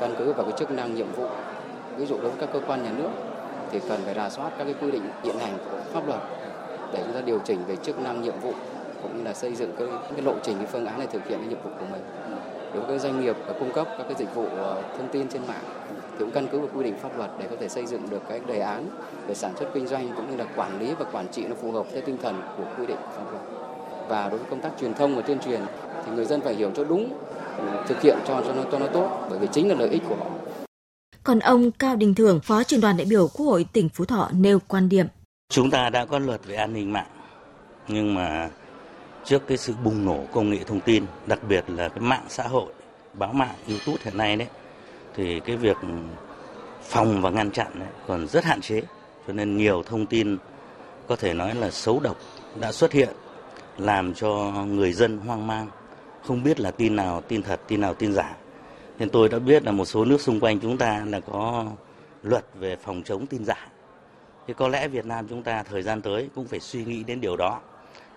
căn 0.00 0.14
cứ 0.18 0.32
vào 0.32 0.44
cái 0.44 0.54
chức 0.58 0.70
năng 0.70 0.94
nhiệm 0.94 1.12
vụ. 1.12 1.28
Ví 1.96 2.06
dụ 2.06 2.18
đối 2.20 2.30
với 2.30 2.40
các 2.40 2.48
cơ 2.52 2.60
quan 2.66 2.84
nhà 2.84 2.90
nước 2.98 3.10
thì 3.70 3.80
cần 3.88 4.00
phải 4.04 4.14
rà 4.14 4.30
soát 4.30 4.50
các 4.58 4.64
cái 4.64 4.74
quy 4.80 4.90
định 4.90 5.02
hiện 5.24 5.38
hành 5.38 5.58
của 5.70 5.80
pháp 5.92 6.06
luật 6.06 6.20
để 6.92 7.02
chúng 7.04 7.14
ta 7.14 7.20
điều 7.20 7.38
chỉnh 7.38 7.64
về 7.66 7.76
chức 7.76 8.00
năng 8.00 8.22
nhiệm 8.22 8.40
vụ 8.40 8.52
cũng 9.02 9.16
như 9.16 9.24
là 9.24 9.34
xây 9.34 9.54
dựng 9.54 9.72
cái, 9.78 9.88
cái 10.10 10.22
lộ 10.22 10.34
trình 10.42 10.56
cái 10.56 10.66
phương 10.66 10.86
án 10.86 11.00
để 11.00 11.06
thực 11.06 11.28
hiện 11.28 11.38
cái 11.38 11.48
nhiệm 11.48 11.62
vụ 11.64 11.70
của 11.80 11.86
mình. 11.92 12.02
Đối 12.74 12.82
với 12.82 12.98
các 12.98 13.02
doanh 13.02 13.20
nghiệp 13.20 13.36
và 13.46 13.52
cung 13.58 13.72
cấp 13.72 13.88
các 13.98 14.04
cái 14.04 14.14
dịch 14.18 14.34
vụ 14.34 14.46
ờ, 14.56 14.82
thông 14.98 15.08
tin 15.08 15.28
trên 15.28 15.42
mạng 15.48 15.64
thì 16.14 16.24
cũng 16.24 16.30
căn 16.30 16.46
cứ 16.52 16.58
vào 16.58 16.68
quy 16.74 16.84
định 16.84 16.94
pháp 17.02 17.16
luật 17.16 17.30
để 17.38 17.46
có 17.50 17.56
thể 17.60 17.68
xây 17.68 17.86
dựng 17.86 18.10
được 18.10 18.22
cái 18.28 18.40
đề 18.46 18.58
án 18.58 18.88
về 19.26 19.34
sản 19.34 19.52
xuất 19.58 19.70
kinh 19.74 19.86
doanh 19.86 20.12
cũng 20.16 20.30
như 20.30 20.36
là 20.36 20.44
quản 20.56 20.80
lý 20.80 20.94
và 20.98 21.04
quản 21.12 21.26
trị 21.32 21.44
nó 21.48 21.54
phù 21.62 21.72
hợp 21.72 21.86
theo 21.92 22.02
tinh 22.06 22.16
thần 22.22 22.42
của 22.56 22.64
quy 22.78 22.86
định 22.86 22.98
pháp 23.16 23.30
luật 23.30 23.42
và 24.08 24.28
đối 24.28 24.38
với 24.38 24.48
công 24.50 24.60
tác 24.60 24.70
truyền 24.80 24.94
thông 24.94 25.16
và 25.16 25.22
tuyên 25.22 25.38
truyền 25.38 25.60
thì 26.06 26.12
người 26.14 26.24
dân 26.24 26.40
phải 26.40 26.54
hiểu 26.54 26.70
cho 26.76 26.84
đúng 26.84 27.12
thực 27.86 28.02
hiện 28.02 28.18
cho 28.26 28.42
cho 28.46 28.52
nó 28.52 28.62
cho 28.72 28.78
nó 28.78 28.86
tốt 28.86 29.26
bởi 29.30 29.38
vì 29.38 29.48
chính 29.52 29.68
là 29.68 29.74
lợi 29.74 29.88
ích 29.88 30.02
của 30.08 30.16
họ 30.16 30.26
còn 31.24 31.38
ông 31.38 31.70
Cao 31.70 31.96
Đình 31.96 32.14
Thường, 32.14 32.40
Phó 32.40 32.62
trưởng 32.64 32.80
đoàn 32.80 32.96
đại 32.96 33.06
biểu 33.10 33.28
Quốc 33.28 33.46
hội 33.46 33.66
tỉnh 33.72 33.88
Phú 33.88 34.04
Thọ 34.04 34.30
nêu 34.32 34.58
quan 34.68 34.88
điểm. 34.88 35.06
Chúng 35.48 35.70
ta 35.70 35.90
đã 35.90 36.04
có 36.04 36.18
luật 36.18 36.40
về 36.46 36.54
an 36.54 36.72
ninh 36.72 36.92
mạng, 36.92 37.06
nhưng 37.88 38.14
mà 38.14 38.50
trước 39.24 39.46
cái 39.46 39.56
sự 39.56 39.74
bùng 39.84 40.04
nổ 40.04 40.24
công 40.32 40.50
nghệ 40.50 40.58
thông 40.66 40.80
tin, 40.80 41.04
đặc 41.26 41.38
biệt 41.48 41.64
là 41.68 41.88
cái 41.88 42.00
mạng 42.00 42.24
xã 42.28 42.42
hội, 42.42 42.72
báo 43.14 43.32
mạng 43.32 43.54
YouTube 43.68 43.98
hiện 44.04 44.16
nay 44.16 44.36
đấy, 44.36 44.48
thì 45.16 45.40
cái 45.40 45.56
việc 45.56 45.76
phòng 46.82 47.22
và 47.22 47.30
ngăn 47.30 47.50
chặn 47.50 47.72
còn 48.06 48.28
rất 48.28 48.44
hạn 48.44 48.60
chế. 48.60 48.82
Cho 49.26 49.32
nên 49.32 49.56
nhiều 49.56 49.82
thông 49.82 50.06
tin 50.06 50.38
có 51.06 51.16
thể 51.16 51.34
nói 51.34 51.54
là 51.54 51.70
xấu 51.70 52.00
độc 52.00 52.16
đã 52.60 52.72
xuất 52.72 52.92
hiện 52.92 53.08
làm 53.78 54.14
cho 54.14 54.28
người 54.66 54.92
dân 54.92 55.18
hoang 55.18 55.46
mang, 55.46 55.68
không 56.26 56.42
biết 56.42 56.60
là 56.60 56.70
tin 56.70 56.96
nào 56.96 57.20
tin 57.20 57.42
thật, 57.42 57.60
tin 57.68 57.80
nào 57.80 57.94
tin 57.94 58.12
giả. 58.12 58.36
Nên 58.98 59.10
tôi 59.10 59.28
đã 59.28 59.38
biết 59.38 59.64
là 59.64 59.72
một 59.72 59.84
số 59.84 60.04
nước 60.04 60.20
xung 60.20 60.40
quanh 60.40 60.60
chúng 60.60 60.78
ta 60.78 61.04
là 61.08 61.20
có 61.20 61.66
luật 62.22 62.44
về 62.54 62.76
phòng 62.76 63.02
chống 63.02 63.26
tin 63.26 63.44
giả. 63.44 63.68
Thì 64.46 64.54
có 64.54 64.68
lẽ 64.68 64.88
Việt 64.88 65.06
Nam 65.06 65.26
chúng 65.28 65.42
ta 65.42 65.62
thời 65.62 65.82
gian 65.82 66.02
tới 66.02 66.28
cũng 66.34 66.46
phải 66.46 66.60
suy 66.60 66.84
nghĩ 66.84 67.02
đến 67.04 67.20
điều 67.20 67.36
đó 67.36 67.60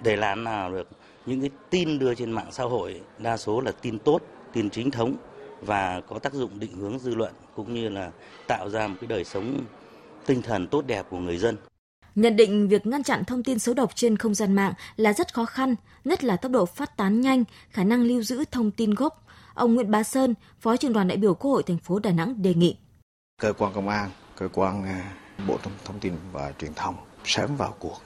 để 0.03 0.15
làm 0.15 0.43
nào 0.43 0.71
được 0.71 0.87
những 1.25 1.41
cái 1.41 1.49
tin 1.69 1.99
đưa 1.99 2.15
trên 2.15 2.31
mạng 2.31 2.51
xã 2.51 2.63
hội 2.63 3.01
đa 3.17 3.37
số 3.37 3.61
là 3.61 3.71
tin 3.71 3.99
tốt, 3.99 4.21
tin 4.53 4.69
chính 4.69 4.91
thống 4.91 5.15
và 5.61 6.01
có 6.07 6.19
tác 6.19 6.33
dụng 6.33 6.59
định 6.59 6.71
hướng 6.71 6.99
dư 6.99 7.15
luận 7.15 7.33
cũng 7.55 7.73
như 7.73 7.89
là 7.89 8.11
tạo 8.47 8.69
ra 8.69 8.87
một 8.87 8.95
cái 9.01 9.07
đời 9.07 9.23
sống 9.23 9.65
tinh 10.25 10.41
thần 10.41 10.67
tốt 10.67 10.83
đẹp 10.87 11.05
của 11.09 11.17
người 11.17 11.37
dân. 11.37 11.57
Nhận 12.15 12.35
định 12.35 12.67
việc 12.67 12.85
ngăn 12.85 13.03
chặn 13.03 13.25
thông 13.25 13.43
tin 13.43 13.59
xấu 13.59 13.75
độc 13.75 13.95
trên 13.95 14.17
không 14.17 14.33
gian 14.33 14.53
mạng 14.53 14.73
là 14.95 15.13
rất 15.13 15.33
khó 15.33 15.45
khăn, 15.45 15.75
nhất 16.05 16.23
là 16.23 16.37
tốc 16.37 16.51
độ 16.51 16.65
phát 16.65 16.97
tán 16.97 17.21
nhanh, 17.21 17.43
khả 17.69 17.83
năng 17.83 18.03
lưu 18.03 18.21
giữ 18.21 18.43
thông 18.51 18.71
tin 18.71 18.93
gốc. 18.93 19.23
Ông 19.53 19.75
Nguyễn 19.75 19.91
Bá 19.91 20.03
Sơn, 20.03 20.33
Phó 20.59 20.77
trưởng 20.77 20.93
đoàn 20.93 21.07
đại 21.07 21.17
biểu 21.17 21.33
Quốc 21.33 21.51
hội 21.51 21.63
thành 21.63 21.77
phố 21.77 21.99
Đà 21.99 22.11
Nẵng 22.11 22.41
đề 22.41 22.53
nghị. 22.53 22.77
Cơ 23.41 23.53
quan 23.53 23.73
công 23.73 23.89
an, 23.89 24.09
cơ 24.35 24.47
quan 24.53 24.83
à, 24.83 25.13
Bộ 25.47 25.57
Thông 25.85 25.99
tin 25.99 26.13
và 26.31 26.53
Truyền 26.59 26.73
thông 26.73 26.95
sớm 27.25 27.55
vào 27.55 27.75
cuộc, 27.79 28.01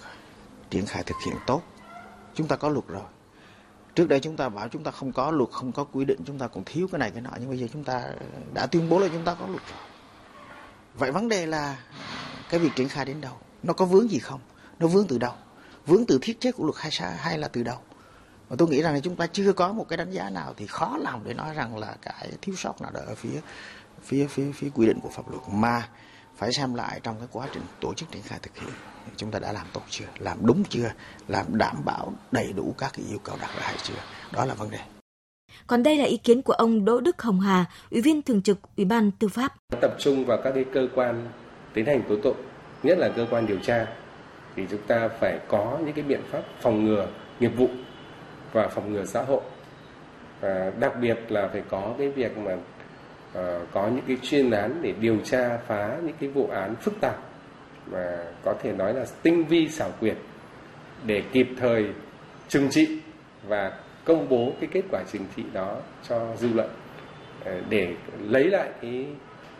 triển 0.70 0.86
khai 0.86 1.03
thực 1.03 1.17
hiện 1.25 1.36
tốt. 1.48 1.62
Chúng 2.36 2.48
ta 2.48 2.55
có 2.55 2.70
luật 2.70 2.88
rồi. 2.88 3.01
Trước 4.01 4.08
đây 4.08 4.20
chúng 4.20 4.38
ta 4.38 4.50
bảo 4.50 4.67
chúng 4.67 4.84
ta 4.84 4.91
không 4.91 5.12
có 5.12 5.31
luật, 5.31 5.50
không 5.51 5.72
có 5.72 5.84
quy 5.84 6.05
định, 6.05 6.20
chúng 6.25 6.38
ta 6.38 6.48
còn 6.48 6.63
thiếu 6.63 6.88
cái 6.91 7.00
này 7.00 7.12
cái 7.12 7.22
nọ. 7.22 7.29
Nhưng 7.39 7.50
bây 7.50 7.58
giờ 7.58 7.67
chúng 7.74 7.84
ta 7.84 8.03
đã 8.53 8.65
tuyên 8.65 8.89
bố 8.89 9.00
là 9.00 9.08
chúng 9.08 9.25
ta 9.25 9.34
có 9.34 9.48
luật 9.48 9.62
rồi. 9.70 9.79
Vậy 10.96 11.12
vấn 11.12 11.29
đề 11.29 11.46
là 11.46 11.77
cái 12.50 12.60
việc 12.60 12.70
triển 12.75 12.89
khai 12.89 13.05
đến 13.05 13.22
đâu? 13.22 13.34
Nó 13.63 13.74
có 13.74 13.86
vướng 13.86 14.12
gì 14.12 14.20
không? 14.20 14.39
Nó 14.79 14.88
vướng 14.88 15.08
từ 15.08 15.17
đâu? 15.17 15.34
Vướng 15.86 16.05
từ 16.05 16.20
thiết 16.22 16.39
chế 16.39 16.51
của 16.51 16.63
luật 16.63 16.75
hay 16.77 16.91
sao 16.91 17.12
hay 17.17 17.38
là 17.38 17.48
từ 17.48 17.63
đâu? 17.63 17.77
Và 18.50 18.55
tôi 18.60 18.67
nghĩ 18.67 18.81
rằng 18.81 18.93
là 18.93 19.00
chúng 19.00 19.15
ta 19.15 19.27
chưa 19.27 19.53
có 19.53 19.74
một 19.74 19.86
cái 19.89 19.98
đánh 19.98 20.12
giá 20.12 20.29
nào 20.29 20.53
thì 20.58 20.67
khó 20.67 20.98
lòng 21.01 21.22
để 21.25 21.34
nói 21.34 21.53
rằng 21.53 21.77
là 21.77 21.96
cái 22.01 22.31
thiếu 22.41 22.55
sót 22.55 22.81
nào 22.81 22.91
đó 22.91 23.00
ở 23.08 23.15
phía 23.15 23.39
phía 24.03 24.27
phía 24.27 24.51
phía 24.55 24.70
quy 24.70 24.88
định 24.88 25.00
của 25.00 25.10
pháp 25.10 25.29
luật 25.29 25.41
mà 25.51 25.89
phải 26.36 26.54
xem 26.54 26.74
lại 26.74 27.00
trong 27.04 27.16
cái 27.20 27.28
quá 27.32 27.48
trình 27.54 27.64
tổ 27.82 27.94
chức 27.94 28.12
triển 28.12 28.22
khai 28.22 28.40
thực 28.42 28.58
hiện. 28.58 28.74
Chúng 29.18 29.32
ta 29.32 29.40
đã 29.40 29.52
làm 29.52 29.66
tốt 29.74 29.82
chưa? 29.90 30.06
Làm 30.20 30.38
đúng 30.46 30.64
chưa? 30.70 30.92
Làm 31.28 31.46
đảm 31.58 31.76
bảo 31.86 32.14
đầy 32.32 32.54
đủ 32.54 32.76
các 32.78 32.92
cái 32.98 33.06
yêu 33.10 33.20
cầu 33.24 33.38
đặt 33.42 33.50
ra 33.56 33.62
hay 33.62 33.76
chưa? 33.84 33.94
Đó 34.34 34.46
là 34.46 34.54
vấn 34.54 34.70
đề. 34.70 34.80
Còn 35.68 35.84
đây 35.84 35.98
là 35.98 36.06
ý 36.06 36.18
kiến 36.18 36.42
của 36.42 36.54
ông 36.54 36.86
Đỗ 36.86 37.00
Đức 37.00 37.22
Hồng 37.22 37.40
Hà, 37.40 37.66
Ủy 37.92 38.02
viên 38.02 38.22
Thường 38.22 38.42
trực 38.42 38.58
Ủy 38.78 38.86
ban 38.86 39.12
Tư 39.12 39.28
pháp. 39.28 39.54
Tập 39.82 39.96
trung 40.00 40.26
vào 40.26 40.38
các 40.44 40.52
cái 40.56 40.66
cơ 40.74 40.88
quan 40.96 41.30
tiến 41.74 41.86
hành 41.86 42.04
tố 42.10 42.16
tụng, 42.24 42.38
nhất 42.84 42.98
là 42.98 43.10
cơ 43.16 43.28
quan 43.30 43.48
điều 43.48 43.60
tra, 43.60 43.86
thì 44.56 44.64
chúng 44.70 44.82
ta 44.88 45.10
phải 45.20 45.40
có 45.48 45.78
những 45.86 45.94
cái 45.94 46.04
biện 46.04 46.22
pháp 46.32 46.42
phòng 46.62 46.86
ngừa 46.86 47.08
nghiệp 47.40 47.52
vụ 47.58 47.68
và 48.54 48.68
phòng 48.68 48.94
ngừa 48.94 49.06
xã 49.06 49.24
hội. 49.24 49.42
Và 50.42 50.72
đặc 50.80 50.94
biệt 51.02 51.18
là 51.30 51.50
phải 51.52 51.64
có 51.70 51.96
cái 51.98 52.10
việc 52.10 52.38
mà 52.38 52.58
Ờ, 53.34 53.66
có 53.72 53.88
những 53.88 54.04
cái 54.08 54.18
chuyên 54.22 54.52
án 54.52 54.82
để 54.82 54.94
điều 55.00 55.18
tra 55.24 55.58
phá 55.68 55.98
những 56.06 56.16
cái 56.20 56.30
vụ 56.30 56.48
án 56.48 56.76
phức 56.76 56.94
tạp 57.02 57.16
và 57.86 58.26
có 58.44 58.54
thể 58.64 58.74
nói 58.74 58.94
là 58.94 59.06
tinh 59.24 59.46
vi 59.46 59.68
xảo 59.68 59.92
quyệt 60.00 60.18
để 61.06 61.24
kịp 61.32 61.48
thời 61.60 61.86
trừng 62.50 62.70
trị 62.70 63.00
và 63.48 63.72
công 64.06 64.30
bố 64.30 64.54
cái 64.60 64.70
kết 64.74 64.82
quả 64.92 65.04
trừng 65.12 65.26
trị 65.36 65.44
đó 65.54 65.78
cho 66.10 66.36
dư 66.36 66.50
luận 66.54 66.70
ờ, 67.46 67.62
để 67.70 67.96
lấy 68.20 68.44
lại 68.44 68.70
cái, 68.82 69.08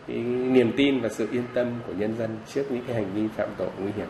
cái 0.06 0.16
niềm 0.16 0.72
tin 0.76 1.00
và 1.00 1.08
sự 1.08 1.28
yên 1.32 1.44
tâm 1.54 1.66
của 1.86 1.92
nhân 1.92 2.16
dân 2.18 2.38
trước 2.54 2.64
những 2.70 2.84
cái 2.86 2.94
hành 2.94 3.14
vi 3.14 3.28
phạm 3.36 3.48
tội 3.56 3.70
nguy 3.78 3.92
hiểm. 3.96 4.06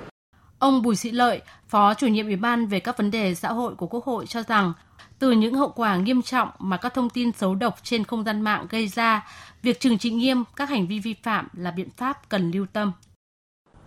Ông 0.59 0.83
Bùi 0.83 0.97
Sĩ 0.97 1.11
Lợi, 1.11 1.41
Phó 1.69 1.95
chủ 1.95 2.07
nhiệm 2.07 2.27
Ủy 2.27 2.37
ban 2.37 2.67
về 2.67 2.81
các 2.81 2.97
vấn 2.97 3.11
đề 3.11 3.35
xã 3.35 3.49
hội 3.49 3.75
của 3.75 3.87
Quốc 3.87 4.05
hội 4.05 4.27
cho 4.27 4.43
rằng 4.43 4.73
từ 5.23 5.31
những 5.31 5.55
hậu 5.55 5.73
quả 5.77 5.97
nghiêm 5.97 6.23
trọng 6.23 6.49
mà 6.59 6.77
các 6.77 6.95
thông 6.95 7.11
tin 7.11 7.33
xấu 7.33 7.55
độc 7.55 7.75
trên 7.83 8.05
không 8.05 8.25
gian 8.25 8.41
mạng 8.41 8.67
gây 8.71 8.89
ra, 8.89 9.29
việc 9.63 9.81
trừng 9.81 9.99
trị 9.99 10.11
nghiêm 10.11 10.45
các 10.57 10.69
hành 10.69 10.87
vi 10.87 10.99
vi 10.99 11.15
phạm 11.23 11.49
là 11.53 11.71
biện 11.71 11.91
pháp 11.91 12.29
cần 12.29 12.51
lưu 12.51 12.67
tâm. 12.73 12.93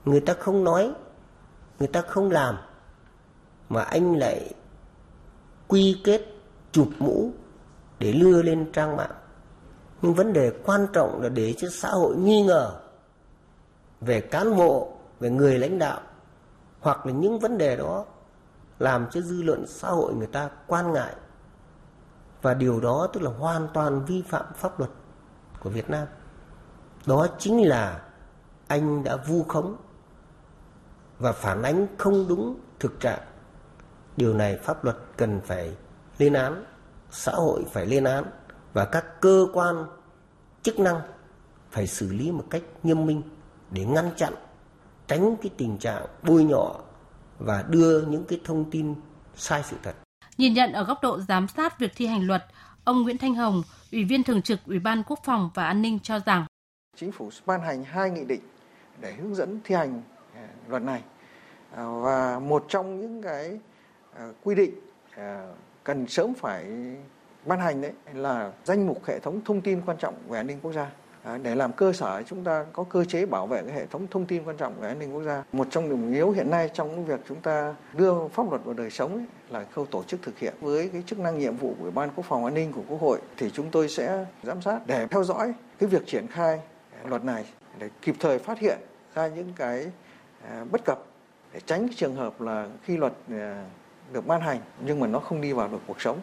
Người 0.05 0.19
ta 0.19 0.33
không 0.39 0.63
nói, 0.63 0.91
người 1.79 1.87
ta 1.87 2.01
không 2.01 2.31
làm, 2.31 2.55
mà 3.69 3.81
anh 3.81 4.15
lại 4.17 4.53
quy 5.67 6.01
kết 6.03 6.21
chụp 6.71 6.89
mũ 6.99 7.31
để 7.99 8.11
lưa 8.11 8.41
lên 8.41 8.71
trang 8.73 8.97
mạng. 8.97 9.15
Nhưng 10.01 10.13
vấn 10.13 10.33
đề 10.33 10.51
quan 10.65 10.87
trọng 10.93 11.21
là 11.21 11.29
để 11.29 11.53
cho 11.57 11.67
xã 11.71 11.89
hội 11.89 12.15
nghi 12.15 12.43
ngờ 12.43 12.79
về 14.01 14.21
cán 14.21 14.55
bộ, 14.55 14.97
về 15.19 15.29
người 15.29 15.59
lãnh 15.59 15.79
đạo 15.79 16.01
hoặc 16.79 17.05
là 17.05 17.11
những 17.11 17.39
vấn 17.39 17.57
đề 17.57 17.75
đó 17.75 18.05
làm 18.79 19.07
cho 19.11 19.21
dư 19.21 19.41
luận 19.41 19.65
xã 19.67 19.89
hội 19.89 20.13
người 20.13 20.27
ta 20.27 20.49
quan 20.67 20.93
ngại 20.93 21.15
và 22.45 22.53
điều 22.53 22.79
đó 22.79 23.07
tức 23.13 23.23
là 23.23 23.31
hoàn 23.31 23.67
toàn 23.73 24.05
vi 24.05 24.21
phạm 24.21 24.45
pháp 24.55 24.79
luật 24.79 24.91
của 25.59 25.69
Việt 25.69 25.89
Nam. 25.89 26.07
Đó 27.05 27.27
chính 27.39 27.67
là 27.67 28.01
anh 28.67 29.03
đã 29.03 29.15
vu 29.15 29.43
khống 29.43 29.75
và 31.19 31.31
phản 31.31 31.61
ánh 31.61 31.87
không 31.97 32.27
đúng 32.27 32.59
thực 32.79 32.99
trạng. 32.99 33.19
Điều 34.17 34.33
này 34.33 34.57
pháp 34.57 34.83
luật 34.83 34.97
cần 35.17 35.41
phải 35.45 35.75
lên 36.17 36.33
án, 36.33 36.65
xã 37.11 37.31
hội 37.31 37.63
phải 37.71 37.85
lên 37.85 38.03
án 38.03 38.23
và 38.73 38.85
các 38.85 39.21
cơ 39.21 39.47
quan 39.53 39.85
chức 40.61 40.79
năng 40.79 41.01
phải 41.71 41.87
xử 41.87 42.13
lý 42.13 42.31
một 42.31 42.43
cách 42.49 42.63
nghiêm 42.83 43.05
minh 43.05 43.21
để 43.71 43.85
ngăn 43.85 44.09
chặn 44.15 44.33
tránh 45.07 45.35
cái 45.41 45.51
tình 45.57 45.77
trạng 45.77 46.05
bôi 46.23 46.43
nhọ 46.43 46.75
và 47.39 47.63
đưa 47.69 48.01
những 48.01 48.23
cái 48.23 48.41
thông 48.43 48.71
tin 48.71 48.95
sai 49.35 49.63
sự 49.63 49.77
thật. 49.83 50.04
Nhìn 50.37 50.53
nhận 50.53 50.73
ở 50.73 50.83
góc 50.83 51.03
độ 51.03 51.19
giám 51.19 51.47
sát 51.47 51.79
việc 51.79 51.91
thi 51.95 52.07
hành 52.07 52.27
luật, 52.27 52.45
ông 52.83 53.01
Nguyễn 53.01 53.17
Thanh 53.17 53.35
Hồng, 53.35 53.63
Ủy 53.91 54.03
viên 54.03 54.23
Thường 54.23 54.41
trực 54.41 54.59
Ủy 54.65 54.79
ban 54.79 55.03
Quốc 55.03 55.19
phòng 55.23 55.49
và 55.53 55.65
An 55.65 55.81
ninh 55.81 55.99
cho 56.03 56.19
rằng 56.19 56.45
Chính 56.95 57.11
phủ 57.11 57.29
ban 57.45 57.61
hành 57.61 57.83
hai 57.83 58.09
nghị 58.09 58.25
định 58.25 58.41
để 59.01 59.13
hướng 59.13 59.35
dẫn 59.35 59.59
thi 59.63 59.75
hành 59.75 60.01
à, 60.35 60.47
luật 60.67 60.83
này. 60.83 61.01
À, 61.75 61.83
và 61.85 62.39
một 62.39 62.65
trong 62.69 63.01
những 63.01 63.21
cái 63.21 63.59
à, 64.17 64.27
quy 64.43 64.55
định 64.55 64.71
cần 65.83 66.07
sớm 66.07 66.33
phải 66.33 66.65
ban 67.45 67.59
hành 67.59 67.81
đấy 67.81 67.91
là 68.13 68.51
danh 68.63 68.87
mục 68.87 69.05
hệ 69.05 69.19
thống 69.19 69.41
thông 69.45 69.61
tin 69.61 69.81
quan 69.85 69.97
trọng 69.97 70.15
về 70.29 70.39
an 70.39 70.47
ninh 70.47 70.59
quốc 70.61 70.73
gia 70.73 70.91
để 71.41 71.55
làm 71.55 71.71
cơ 71.73 71.93
sở 71.93 72.23
chúng 72.27 72.43
ta 72.43 72.65
có 72.73 72.83
cơ 72.83 73.05
chế 73.05 73.25
bảo 73.25 73.47
vệ 73.47 73.63
cái 73.63 73.75
hệ 73.75 73.85
thống 73.85 74.07
thông 74.11 74.25
tin 74.25 74.43
quan 74.43 74.57
trọng 74.57 74.73
về 74.79 74.87
an 74.87 74.99
ninh 74.99 75.13
quốc 75.13 75.23
gia. 75.23 75.43
Một 75.51 75.67
trong 75.71 75.89
điểm 75.89 76.13
yếu 76.13 76.31
hiện 76.31 76.49
nay 76.49 76.69
trong 76.73 77.05
việc 77.05 77.19
chúng 77.27 77.41
ta 77.41 77.75
đưa 77.93 78.27
pháp 78.27 78.49
luật 78.49 78.63
vào 78.65 78.73
đời 78.73 78.89
sống 78.89 79.15
ấy, 79.15 79.25
là 79.49 79.65
khâu 79.71 79.85
tổ 79.85 80.03
chức 80.03 80.21
thực 80.21 80.39
hiện 80.39 80.53
với 80.61 80.89
cái 80.89 81.03
chức 81.05 81.19
năng 81.19 81.39
nhiệm 81.39 81.57
vụ 81.57 81.75
của 81.79 81.91
Ban 81.91 82.09
Quốc 82.15 82.25
phòng 82.25 82.45
An 82.45 82.53
ninh 82.53 82.71
của 82.71 82.81
Quốc 82.89 83.01
hội 83.01 83.19
thì 83.37 83.49
chúng 83.49 83.71
tôi 83.71 83.89
sẽ 83.89 84.25
giám 84.43 84.61
sát 84.61 84.79
để 84.87 85.07
theo 85.07 85.23
dõi 85.23 85.53
cái 85.79 85.89
việc 85.89 86.07
triển 86.07 86.27
khai 86.27 86.59
luật 87.05 87.23
này 87.23 87.45
để 87.79 87.89
kịp 88.01 88.15
thời 88.19 88.39
phát 88.39 88.59
hiện 88.59 88.79
ra 89.15 89.27
những 89.27 89.53
cái 89.55 89.91
à, 90.49 90.65
bất 90.71 90.81
cập 90.85 90.99
để 91.53 91.59
tránh 91.65 91.87
trường 91.95 92.15
hợp 92.15 92.41
là 92.41 92.67
khi 92.83 92.97
luật 92.97 93.13
à, 93.29 93.65
được 94.13 94.27
ban 94.27 94.41
hành 94.41 94.59
nhưng 94.85 94.99
mà 94.99 95.07
nó 95.07 95.19
không 95.19 95.41
đi 95.41 95.53
vào 95.53 95.67
được 95.67 95.79
cuộc 95.87 96.01
sống. 96.01 96.19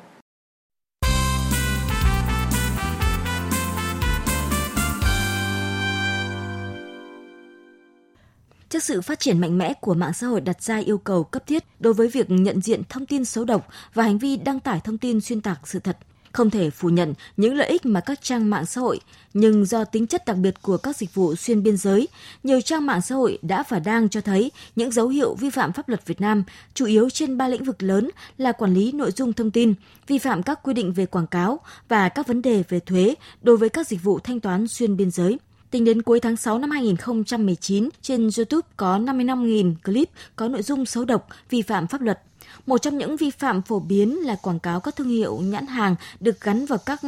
Trước 8.72 8.82
sự 8.82 9.00
phát 9.00 9.20
triển 9.20 9.38
mạnh 9.38 9.58
mẽ 9.58 9.74
của 9.80 9.94
mạng 9.94 10.12
xã 10.12 10.26
hội 10.26 10.40
đặt 10.40 10.62
ra 10.62 10.76
yêu 10.76 10.98
cầu 10.98 11.24
cấp 11.24 11.46
thiết 11.46 11.64
đối 11.80 11.94
với 11.94 12.08
việc 12.08 12.30
nhận 12.30 12.60
diện 12.60 12.82
thông 12.88 13.06
tin 13.06 13.24
xấu 13.24 13.44
độc 13.44 13.68
và 13.94 14.04
hành 14.04 14.18
vi 14.18 14.36
đăng 14.36 14.60
tải 14.60 14.80
thông 14.80 14.98
tin 14.98 15.20
xuyên 15.20 15.40
tạc 15.40 15.68
sự 15.68 15.78
thật, 15.78 15.98
không 16.32 16.50
thể 16.50 16.70
phủ 16.70 16.88
nhận 16.88 17.14
những 17.36 17.54
lợi 17.54 17.68
ích 17.68 17.86
mà 17.86 18.00
các 18.00 18.22
trang 18.22 18.50
mạng 18.50 18.66
xã 18.66 18.80
hội, 18.80 19.00
nhưng 19.34 19.64
do 19.64 19.84
tính 19.84 20.06
chất 20.06 20.24
đặc 20.26 20.36
biệt 20.36 20.54
của 20.62 20.76
các 20.76 20.96
dịch 20.96 21.14
vụ 21.14 21.34
xuyên 21.34 21.62
biên 21.62 21.76
giới, 21.76 22.08
nhiều 22.42 22.60
trang 22.60 22.86
mạng 22.86 23.02
xã 23.02 23.14
hội 23.14 23.38
đã 23.42 23.64
và 23.68 23.78
đang 23.78 24.08
cho 24.08 24.20
thấy 24.20 24.50
những 24.76 24.90
dấu 24.90 25.08
hiệu 25.08 25.34
vi 25.34 25.50
phạm 25.50 25.72
pháp 25.72 25.88
luật 25.88 26.06
Việt 26.06 26.20
Nam, 26.20 26.44
chủ 26.74 26.86
yếu 26.86 27.10
trên 27.10 27.36
ba 27.36 27.48
lĩnh 27.48 27.64
vực 27.64 27.82
lớn 27.82 28.10
là 28.38 28.52
quản 28.52 28.74
lý 28.74 28.92
nội 28.92 29.10
dung 29.10 29.32
thông 29.32 29.50
tin, 29.50 29.74
vi 30.06 30.18
phạm 30.18 30.42
các 30.42 30.60
quy 30.62 30.74
định 30.74 30.92
về 30.92 31.06
quảng 31.06 31.26
cáo 31.26 31.60
và 31.88 32.08
các 32.08 32.26
vấn 32.26 32.42
đề 32.42 32.64
về 32.68 32.80
thuế 32.80 33.14
đối 33.42 33.56
với 33.56 33.68
các 33.68 33.88
dịch 33.88 34.02
vụ 34.02 34.18
thanh 34.18 34.40
toán 34.40 34.68
xuyên 34.68 34.96
biên 34.96 35.10
giới. 35.10 35.38
Tính 35.72 35.84
đến 35.84 36.02
cuối 36.02 36.20
tháng 36.20 36.36
6 36.36 36.58
năm 36.58 36.70
2019, 36.70 37.88
trên 38.02 38.28
YouTube 38.36 38.68
có 38.76 38.98
55.000 38.98 39.74
clip 39.84 40.10
có 40.36 40.48
nội 40.48 40.62
dung 40.62 40.86
xấu 40.86 41.04
độc, 41.04 41.28
vi 41.50 41.62
phạm 41.62 41.86
pháp 41.86 42.00
luật. 42.00 42.22
Một 42.66 42.78
trong 42.78 42.98
những 42.98 43.16
vi 43.16 43.30
phạm 43.30 43.62
phổ 43.62 43.80
biến 43.80 44.26
là 44.26 44.36
quảng 44.42 44.58
cáo 44.58 44.80
các 44.80 44.96
thương 44.96 45.08
hiệu 45.08 45.36
nhãn 45.36 45.66
hàng 45.66 45.94
được 46.20 46.40
gắn 46.40 46.66
vào 46.66 46.78
các 46.86 47.00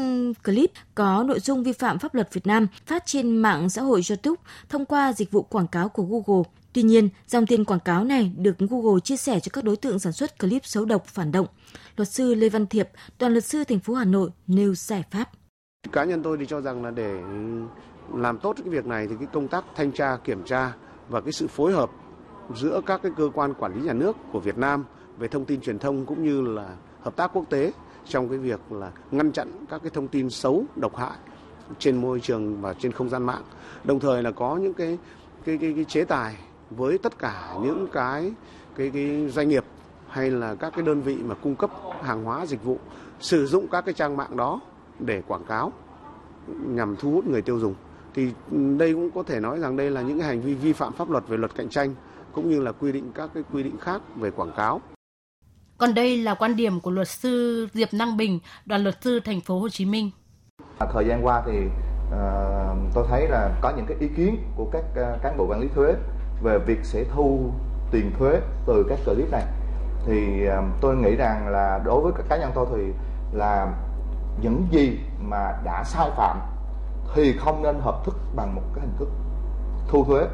clip 0.44 0.70
có 0.94 1.24
nội 1.26 1.40
dung 1.40 1.62
vi 1.62 1.72
phạm 1.72 1.98
pháp 1.98 2.14
luật 2.14 2.34
Việt 2.34 2.46
Nam 2.46 2.66
phát 2.86 3.06
trên 3.06 3.36
mạng 3.36 3.70
xã 3.70 3.82
hội 3.82 4.02
YouTube 4.10 4.42
thông 4.68 4.84
qua 4.84 5.12
dịch 5.12 5.30
vụ 5.30 5.42
quảng 5.42 5.66
cáo 5.66 5.88
của 5.88 6.02
Google. 6.02 6.42
Tuy 6.72 6.82
nhiên, 6.82 7.08
dòng 7.26 7.46
tiền 7.46 7.64
quảng 7.64 7.80
cáo 7.80 8.04
này 8.04 8.32
được 8.36 8.58
Google 8.58 9.00
chia 9.00 9.16
sẻ 9.16 9.40
cho 9.40 9.50
các 9.52 9.64
đối 9.64 9.76
tượng 9.76 9.98
sản 9.98 10.12
xuất 10.12 10.38
clip 10.38 10.66
xấu 10.66 10.84
độc 10.84 11.06
phản 11.06 11.32
động. 11.32 11.46
Luật 11.96 12.08
sư 12.08 12.34
Lê 12.34 12.48
Văn 12.48 12.66
Thiệp, 12.66 12.88
đoàn 13.18 13.32
luật 13.32 13.44
sư 13.44 13.64
thành 13.64 13.80
phố 13.80 13.94
Hà 13.94 14.04
Nội 14.04 14.30
nêu 14.46 14.74
giải 14.74 15.02
pháp. 15.10 15.30
Cá 15.92 16.04
nhân 16.04 16.22
tôi 16.22 16.36
thì 16.38 16.46
cho 16.48 16.60
rằng 16.60 16.84
là 16.84 16.90
để 16.90 17.20
làm 18.14 18.38
tốt 18.38 18.56
cái 18.64 18.68
việc 18.68 18.86
này 18.86 19.06
thì 19.06 19.14
cái 19.18 19.28
công 19.32 19.48
tác 19.48 19.64
thanh 19.76 19.92
tra 19.92 20.16
kiểm 20.16 20.42
tra 20.44 20.72
và 21.08 21.20
cái 21.20 21.32
sự 21.32 21.46
phối 21.46 21.72
hợp 21.72 21.90
giữa 22.54 22.80
các 22.86 23.00
cái 23.02 23.12
cơ 23.16 23.30
quan 23.34 23.54
quản 23.54 23.74
lý 23.74 23.80
nhà 23.80 23.92
nước 23.92 24.16
của 24.32 24.40
Việt 24.40 24.58
Nam 24.58 24.84
về 25.18 25.28
thông 25.28 25.44
tin 25.44 25.60
truyền 25.60 25.78
thông 25.78 26.06
cũng 26.06 26.24
như 26.24 26.40
là 26.40 26.76
hợp 27.02 27.16
tác 27.16 27.30
quốc 27.32 27.44
tế 27.50 27.72
trong 28.04 28.28
cái 28.28 28.38
việc 28.38 28.60
là 28.70 28.90
ngăn 29.10 29.32
chặn 29.32 29.66
các 29.70 29.82
cái 29.82 29.90
thông 29.90 30.08
tin 30.08 30.30
xấu 30.30 30.64
độc 30.76 30.96
hại 30.96 31.18
trên 31.78 32.00
môi 32.00 32.20
trường 32.20 32.60
và 32.60 32.74
trên 32.74 32.92
không 32.92 33.08
gian 33.08 33.22
mạng. 33.22 33.42
Đồng 33.84 34.00
thời 34.00 34.22
là 34.22 34.30
có 34.30 34.56
những 34.56 34.74
cái 34.74 34.98
cái 35.44 35.58
cái, 35.58 35.72
cái 35.76 35.84
chế 35.84 36.04
tài 36.04 36.36
với 36.70 36.98
tất 36.98 37.18
cả 37.18 37.54
những 37.62 37.86
cái 37.92 38.32
cái 38.76 38.90
cái 38.94 39.28
doanh 39.28 39.48
nghiệp 39.48 39.64
hay 40.08 40.30
là 40.30 40.54
các 40.54 40.72
cái 40.76 40.84
đơn 40.84 41.02
vị 41.02 41.16
mà 41.16 41.34
cung 41.34 41.56
cấp 41.56 41.70
hàng 42.02 42.24
hóa 42.24 42.46
dịch 42.46 42.64
vụ 42.64 42.78
sử 43.20 43.46
dụng 43.46 43.66
các 43.70 43.84
cái 43.84 43.94
trang 43.94 44.16
mạng 44.16 44.36
đó 44.36 44.60
để 44.98 45.22
quảng 45.26 45.44
cáo 45.44 45.72
nhằm 46.66 46.96
thu 46.96 47.10
hút 47.10 47.26
người 47.26 47.42
tiêu 47.42 47.58
dùng 47.58 47.74
thì 48.14 48.32
đây 48.78 48.92
cũng 48.92 49.10
có 49.14 49.22
thể 49.22 49.40
nói 49.40 49.58
rằng 49.58 49.76
đây 49.76 49.90
là 49.90 50.02
những 50.02 50.18
cái 50.18 50.28
hành 50.28 50.40
vi 50.40 50.54
vi 50.54 50.72
phạm 50.72 50.92
pháp 50.92 51.10
luật 51.10 51.28
về 51.28 51.36
luật 51.36 51.54
cạnh 51.54 51.68
tranh 51.68 51.94
cũng 52.32 52.50
như 52.50 52.60
là 52.60 52.72
quy 52.72 52.92
định 52.92 53.12
các 53.14 53.30
cái 53.34 53.42
quy 53.52 53.62
định 53.62 53.76
khác 53.80 54.02
về 54.16 54.30
quảng 54.30 54.52
cáo. 54.56 54.80
Còn 55.78 55.94
đây 55.94 56.16
là 56.16 56.34
quan 56.34 56.56
điểm 56.56 56.80
của 56.80 56.90
luật 56.90 57.08
sư 57.08 57.68
Diệp 57.72 57.88
Năng 57.92 58.16
Bình, 58.16 58.38
đoàn 58.66 58.82
luật 58.82 58.94
sư 59.00 59.20
thành 59.24 59.40
phố 59.40 59.60
Hồ 59.60 59.68
Chí 59.68 59.84
Minh. 59.84 60.10
Thời 60.92 61.06
gian 61.06 61.26
qua 61.26 61.42
thì 61.46 61.58
uh, 62.06 62.94
tôi 62.94 63.06
thấy 63.08 63.28
là 63.28 63.58
có 63.62 63.72
những 63.76 63.86
cái 63.86 63.96
ý 64.00 64.08
kiến 64.16 64.36
của 64.56 64.68
các 64.72 64.84
uh, 64.90 65.22
cán 65.22 65.36
bộ 65.36 65.46
quản 65.46 65.60
lý 65.60 65.68
thuế 65.74 65.94
về 66.42 66.58
việc 66.58 66.78
sẽ 66.82 67.04
thu 67.14 67.52
tiền 67.90 68.12
thuế 68.18 68.40
từ 68.66 68.86
các 68.88 68.98
clip 69.04 69.30
này 69.30 69.44
thì 70.06 70.48
uh, 70.48 70.64
tôi 70.80 70.96
nghĩ 70.96 71.16
rằng 71.16 71.48
là 71.48 71.80
đối 71.84 72.00
với 72.00 72.12
các 72.16 72.26
cá 72.28 72.36
nhân 72.36 72.50
tôi 72.54 72.66
thì 72.74 72.82
là 73.32 73.72
những 74.42 74.66
gì 74.70 74.98
mà 75.20 75.52
đã 75.64 75.84
sai 75.84 76.10
phạm 76.16 76.53
thì 77.14 77.36
không 77.38 77.62
nên 77.62 77.80
hợp 77.80 78.04
thức 78.04 78.16
bằng 78.36 78.54
một 78.54 78.62
cái 78.74 78.84
hình 78.84 78.96
thức 78.98 79.08
thu 79.88 80.04
thuế 80.04 80.26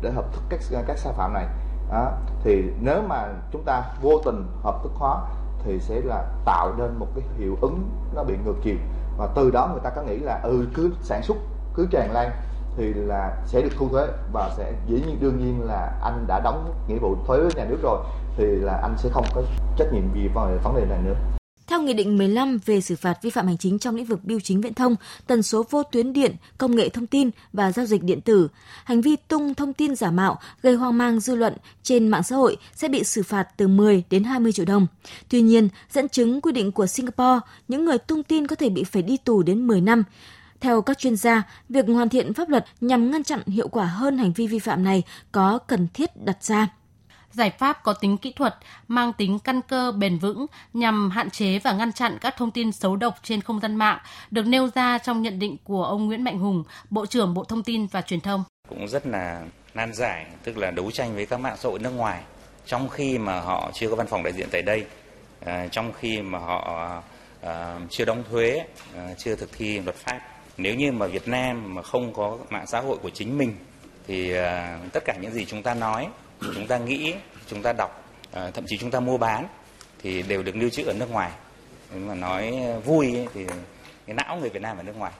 để 0.00 0.10
hợp 0.10 0.32
thức 0.32 0.42
các 0.48 0.60
các 0.86 0.98
sai 0.98 1.12
phạm 1.12 1.32
này 1.32 1.46
đó. 1.90 2.12
thì 2.44 2.64
nếu 2.80 3.02
mà 3.08 3.28
chúng 3.52 3.62
ta 3.64 3.82
vô 4.02 4.20
tình 4.24 4.46
hợp 4.62 4.82
thức 4.82 4.92
hóa 4.94 5.20
thì 5.64 5.80
sẽ 5.80 6.00
là 6.04 6.24
tạo 6.44 6.74
nên 6.78 6.98
một 6.98 7.06
cái 7.14 7.24
hiệu 7.38 7.56
ứng 7.60 7.90
nó 8.14 8.24
bị 8.24 8.34
ngược 8.44 8.56
chiều 8.62 8.76
và 9.18 9.28
từ 9.34 9.50
đó 9.50 9.68
người 9.72 9.80
ta 9.84 9.90
có 9.90 10.02
nghĩ 10.02 10.18
là 10.18 10.40
ừ 10.42 10.66
cứ 10.74 10.90
sản 11.02 11.22
xuất, 11.22 11.36
cứ 11.74 11.86
tràn 11.90 12.12
lan 12.12 12.30
thì 12.76 12.94
là 12.94 13.36
sẽ 13.46 13.62
được 13.62 13.72
thu 13.78 13.88
thuế 13.88 14.06
và 14.32 14.50
sẽ 14.56 14.72
dĩ 14.86 15.02
nhiên, 15.06 15.20
đương 15.20 15.38
nhiên 15.38 15.62
là 15.64 15.98
anh 16.02 16.24
đã 16.26 16.40
đóng 16.44 16.74
nghĩa 16.88 16.98
vụ 16.98 17.16
thuế 17.26 17.38
với 17.38 17.50
nhà 17.56 17.64
nước 17.64 17.78
rồi 17.82 17.98
thì 18.36 18.44
là 18.44 18.78
anh 18.82 18.94
sẽ 18.96 19.08
không 19.12 19.24
có 19.34 19.42
trách 19.76 19.92
nhiệm 19.92 20.14
gì 20.14 20.28
về 20.28 20.58
vấn 20.62 20.76
đề 20.76 20.84
này 20.84 20.98
nữa. 21.04 21.14
Theo 21.66 21.82
Nghị 21.82 21.92
định 21.92 22.18
15 22.18 22.58
về 22.66 22.80
xử 22.80 22.96
phạt 22.96 23.22
vi 23.22 23.30
phạm 23.30 23.46
hành 23.46 23.58
chính 23.58 23.78
trong 23.78 23.96
lĩnh 23.96 24.04
vực 24.04 24.24
bưu 24.24 24.40
chính 24.40 24.60
viễn 24.60 24.74
thông, 24.74 24.96
tần 25.26 25.42
số 25.42 25.64
vô 25.70 25.82
tuyến 25.82 26.12
điện, 26.12 26.34
công 26.58 26.76
nghệ 26.76 26.88
thông 26.88 27.06
tin 27.06 27.30
và 27.52 27.72
giao 27.72 27.86
dịch 27.86 28.02
điện 28.02 28.20
tử, 28.20 28.48
hành 28.84 29.00
vi 29.00 29.16
tung 29.16 29.54
thông 29.54 29.72
tin 29.72 29.94
giả 29.94 30.10
mạo 30.10 30.38
gây 30.62 30.74
hoang 30.74 30.98
mang 30.98 31.20
dư 31.20 31.34
luận 31.34 31.54
trên 31.82 32.08
mạng 32.08 32.22
xã 32.22 32.36
hội 32.36 32.56
sẽ 32.74 32.88
bị 32.88 33.04
xử 33.04 33.22
phạt 33.22 33.48
từ 33.56 33.68
10 33.68 34.04
đến 34.10 34.24
20 34.24 34.52
triệu 34.52 34.66
đồng. 34.66 34.86
Tuy 35.28 35.40
nhiên, 35.40 35.68
dẫn 35.90 36.08
chứng 36.08 36.40
quy 36.40 36.52
định 36.52 36.72
của 36.72 36.86
Singapore, 36.86 37.40
những 37.68 37.84
người 37.84 37.98
tung 37.98 38.22
tin 38.22 38.46
có 38.46 38.56
thể 38.56 38.68
bị 38.68 38.84
phải 38.84 39.02
đi 39.02 39.16
tù 39.16 39.42
đến 39.42 39.66
10 39.66 39.80
năm. 39.80 40.02
Theo 40.60 40.82
các 40.82 40.98
chuyên 40.98 41.16
gia, 41.16 41.42
việc 41.68 41.86
hoàn 41.88 42.08
thiện 42.08 42.34
pháp 42.34 42.48
luật 42.48 42.64
nhằm 42.80 43.10
ngăn 43.10 43.24
chặn 43.24 43.40
hiệu 43.46 43.68
quả 43.68 43.84
hơn 43.84 44.18
hành 44.18 44.32
vi 44.32 44.46
vi 44.46 44.58
phạm 44.58 44.84
này 44.84 45.02
có 45.32 45.58
cần 45.58 45.88
thiết 45.94 46.24
đặt 46.24 46.44
ra 46.44 46.68
giải 47.36 47.50
pháp 47.50 47.82
có 47.82 47.92
tính 47.92 48.18
kỹ 48.18 48.32
thuật, 48.32 48.54
mang 48.88 49.12
tính 49.12 49.38
căn 49.38 49.60
cơ 49.68 49.92
bền 49.92 50.18
vững 50.18 50.46
nhằm 50.72 51.10
hạn 51.10 51.30
chế 51.30 51.58
và 51.58 51.72
ngăn 51.72 51.92
chặn 51.92 52.18
các 52.20 52.34
thông 52.36 52.50
tin 52.50 52.72
xấu 52.72 52.96
độc 52.96 53.14
trên 53.22 53.40
không 53.40 53.60
gian 53.60 53.76
mạng 53.76 53.98
được 54.30 54.46
nêu 54.46 54.68
ra 54.74 54.98
trong 54.98 55.22
nhận 55.22 55.38
định 55.38 55.56
của 55.64 55.84
ông 55.84 56.06
Nguyễn 56.06 56.24
Mạnh 56.24 56.38
Hùng, 56.38 56.64
Bộ 56.90 57.06
trưởng 57.06 57.34
Bộ 57.34 57.44
Thông 57.44 57.62
tin 57.62 57.86
và 57.86 58.02
Truyền 58.02 58.20
thông. 58.20 58.44
Cũng 58.68 58.88
rất 58.88 59.06
là 59.06 59.42
nan 59.74 59.94
giải, 59.94 60.26
tức 60.44 60.58
là 60.58 60.70
đấu 60.70 60.90
tranh 60.90 61.14
với 61.14 61.26
các 61.26 61.40
mạng 61.40 61.56
xã 61.58 61.68
hội 61.68 61.78
nước 61.78 61.90
ngoài 61.90 62.22
trong 62.66 62.88
khi 62.88 63.18
mà 63.18 63.40
họ 63.40 63.70
chưa 63.74 63.90
có 63.90 63.96
văn 63.96 64.06
phòng 64.06 64.22
đại 64.22 64.32
diện 64.32 64.48
tại 64.52 64.62
đây, 64.62 64.86
à, 65.44 65.66
trong 65.70 65.92
khi 65.92 66.22
mà 66.22 66.38
họ 66.38 66.92
à, 67.42 67.78
chưa 67.90 68.04
đóng 68.04 68.24
thuế, 68.30 68.64
à, 68.96 69.08
chưa 69.18 69.36
thực 69.36 69.52
thi 69.52 69.80
luật 69.80 69.96
pháp. 69.96 70.20
Nếu 70.56 70.74
như 70.74 70.92
mà 70.92 71.06
Việt 71.06 71.28
Nam 71.28 71.74
mà 71.74 71.82
không 71.82 72.12
có 72.12 72.38
mạng 72.50 72.66
xã 72.66 72.80
hội 72.80 72.98
của 73.02 73.10
chính 73.10 73.38
mình 73.38 73.56
thì 74.06 74.32
tất 74.92 75.04
cả 75.04 75.14
những 75.20 75.32
gì 75.32 75.44
chúng 75.44 75.62
ta 75.62 75.74
nói 75.74 76.08
chúng 76.40 76.66
ta 76.66 76.78
nghĩ 76.78 77.14
chúng 77.46 77.62
ta 77.62 77.72
đọc 77.72 78.04
à, 78.32 78.50
thậm 78.50 78.64
chí 78.66 78.78
chúng 78.78 78.90
ta 78.90 79.00
mua 79.00 79.18
bán 79.18 79.46
thì 80.02 80.22
đều 80.22 80.42
được 80.42 80.56
lưu 80.56 80.70
trữ 80.70 80.84
ở 80.84 80.92
nước 80.92 81.10
ngoài. 81.10 81.30
Nhưng 81.92 82.08
mà 82.08 82.14
nói 82.14 82.54
vui 82.84 83.14
ấy, 83.14 83.28
thì 83.34 83.46
cái 84.06 84.14
não 84.14 84.38
người 84.40 84.50
Việt 84.50 84.62
Nam 84.62 84.76
ở 84.76 84.82
nước 84.82 84.96
ngoài. 84.96 85.12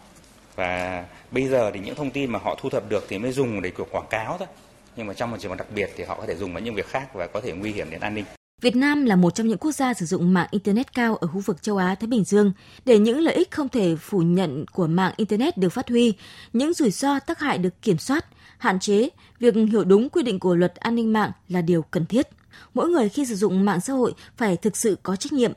Và 0.55 1.05
bây 1.31 1.49
giờ 1.49 1.71
thì 1.75 1.81
những 1.81 1.95
thông 1.95 2.11
tin 2.11 2.33
mà 2.33 2.39
họ 2.39 2.55
thu 2.59 2.71
thập 2.71 2.89
được 2.89 3.07
thì 3.09 3.19
mới 3.19 3.33
dùng 3.33 3.63
để 3.63 3.71
quảng 3.91 4.07
cáo 4.11 4.39
thôi. 4.39 4.49
Nhưng 4.97 5.07
mà 5.07 5.15
trong 5.15 5.31
một 5.31 5.37
trường 5.41 5.51
hợp 5.51 5.59
đặc 5.59 5.69
biệt 5.75 5.91
thì 5.97 6.05
họ 6.05 6.15
có 6.15 6.27
thể 6.27 6.37
dùng 6.37 6.53
vào 6.53 6.61
những 6.61 6.75
việc 6.75 6.89
khác 6.89 7.15
và 7.15 7.27
có 7.27 7.41
thể 7.41 7.53
nguy 7.53 7.73
hiểm 7.73 7.91
đến 7.91 8.01
an 8.01 8.15
ninh. 8.15 8.25
Việt 8.63 8.77
Nam 8.77 9.05
là 9.05 9.17
một 9.17 9.35
trong 9.35 9.49
những 9.49 9.59
quốc 9.59 9.73
gia 9.73 9.95
sử 9.95 10.07
dụng 10.07 10.35
mạng 10.35 10.49
Internet 10.51 10.95
cao 10.95 11.17
ở 11.17 11.27
khu 11.27 11.41
vực 11.41 11.63
châu 11.63 11.77
Á-Thái 11.77 12.07
Bình 12.07 12.25
Dương. 12.25 12.53
Để 12.85 12.99
những 12.99 13.21
lợi 13.21 13.35
ích 13.35 13.51
không 13.51 13.69
thể 13.69 13.97
phủ 13.97 14.19
nhận 14.19 14.65
của 14.73 14.87
mạng 14.87 15.13
Internet 15.17 15.57
được 15.57 15.69
phát 15.69 15.89
huy, 15.89 16.13
những 16.53 16.75
rủi 16.75 16.91
ro 16.91 17.19
tác 17.19 17.39
hại 17.39 17.59
được 17.59 17.83
kiểm 17.83 17.99
soát, 17.99 18.27
hạn 18.59 18.81
chế, 18.81 19.09
việc 19.39 19.55
hiểu 19.55 19.85
đúng 19.85 20.09
quy 20.11 20.23
định 20.23 20.39
của 20.39 20.55
luật 20.55 20.75
an 20.75 20.95
ninh 20.95 21.13
mạng 21.13 21.31
là 21.49 21.61
điều 21.61 21.83
cần 21.83 22.07
thiết. 22.07 22.29
Mỗi 22.75 22.89
người 22.89 23.09
khi 23.09 23.27
sử 23.27 23.35
dụng 23.35 23.65
mạng 23.65 23.81
xã 23.81 23.93
hội 23.93 24.15
phải 24.37 24.57
thực 24.57 24.77
sự 24.77 24.97
có 25.03 25.17
trách 25.17 25.33
nhiệm. 25.33 25.53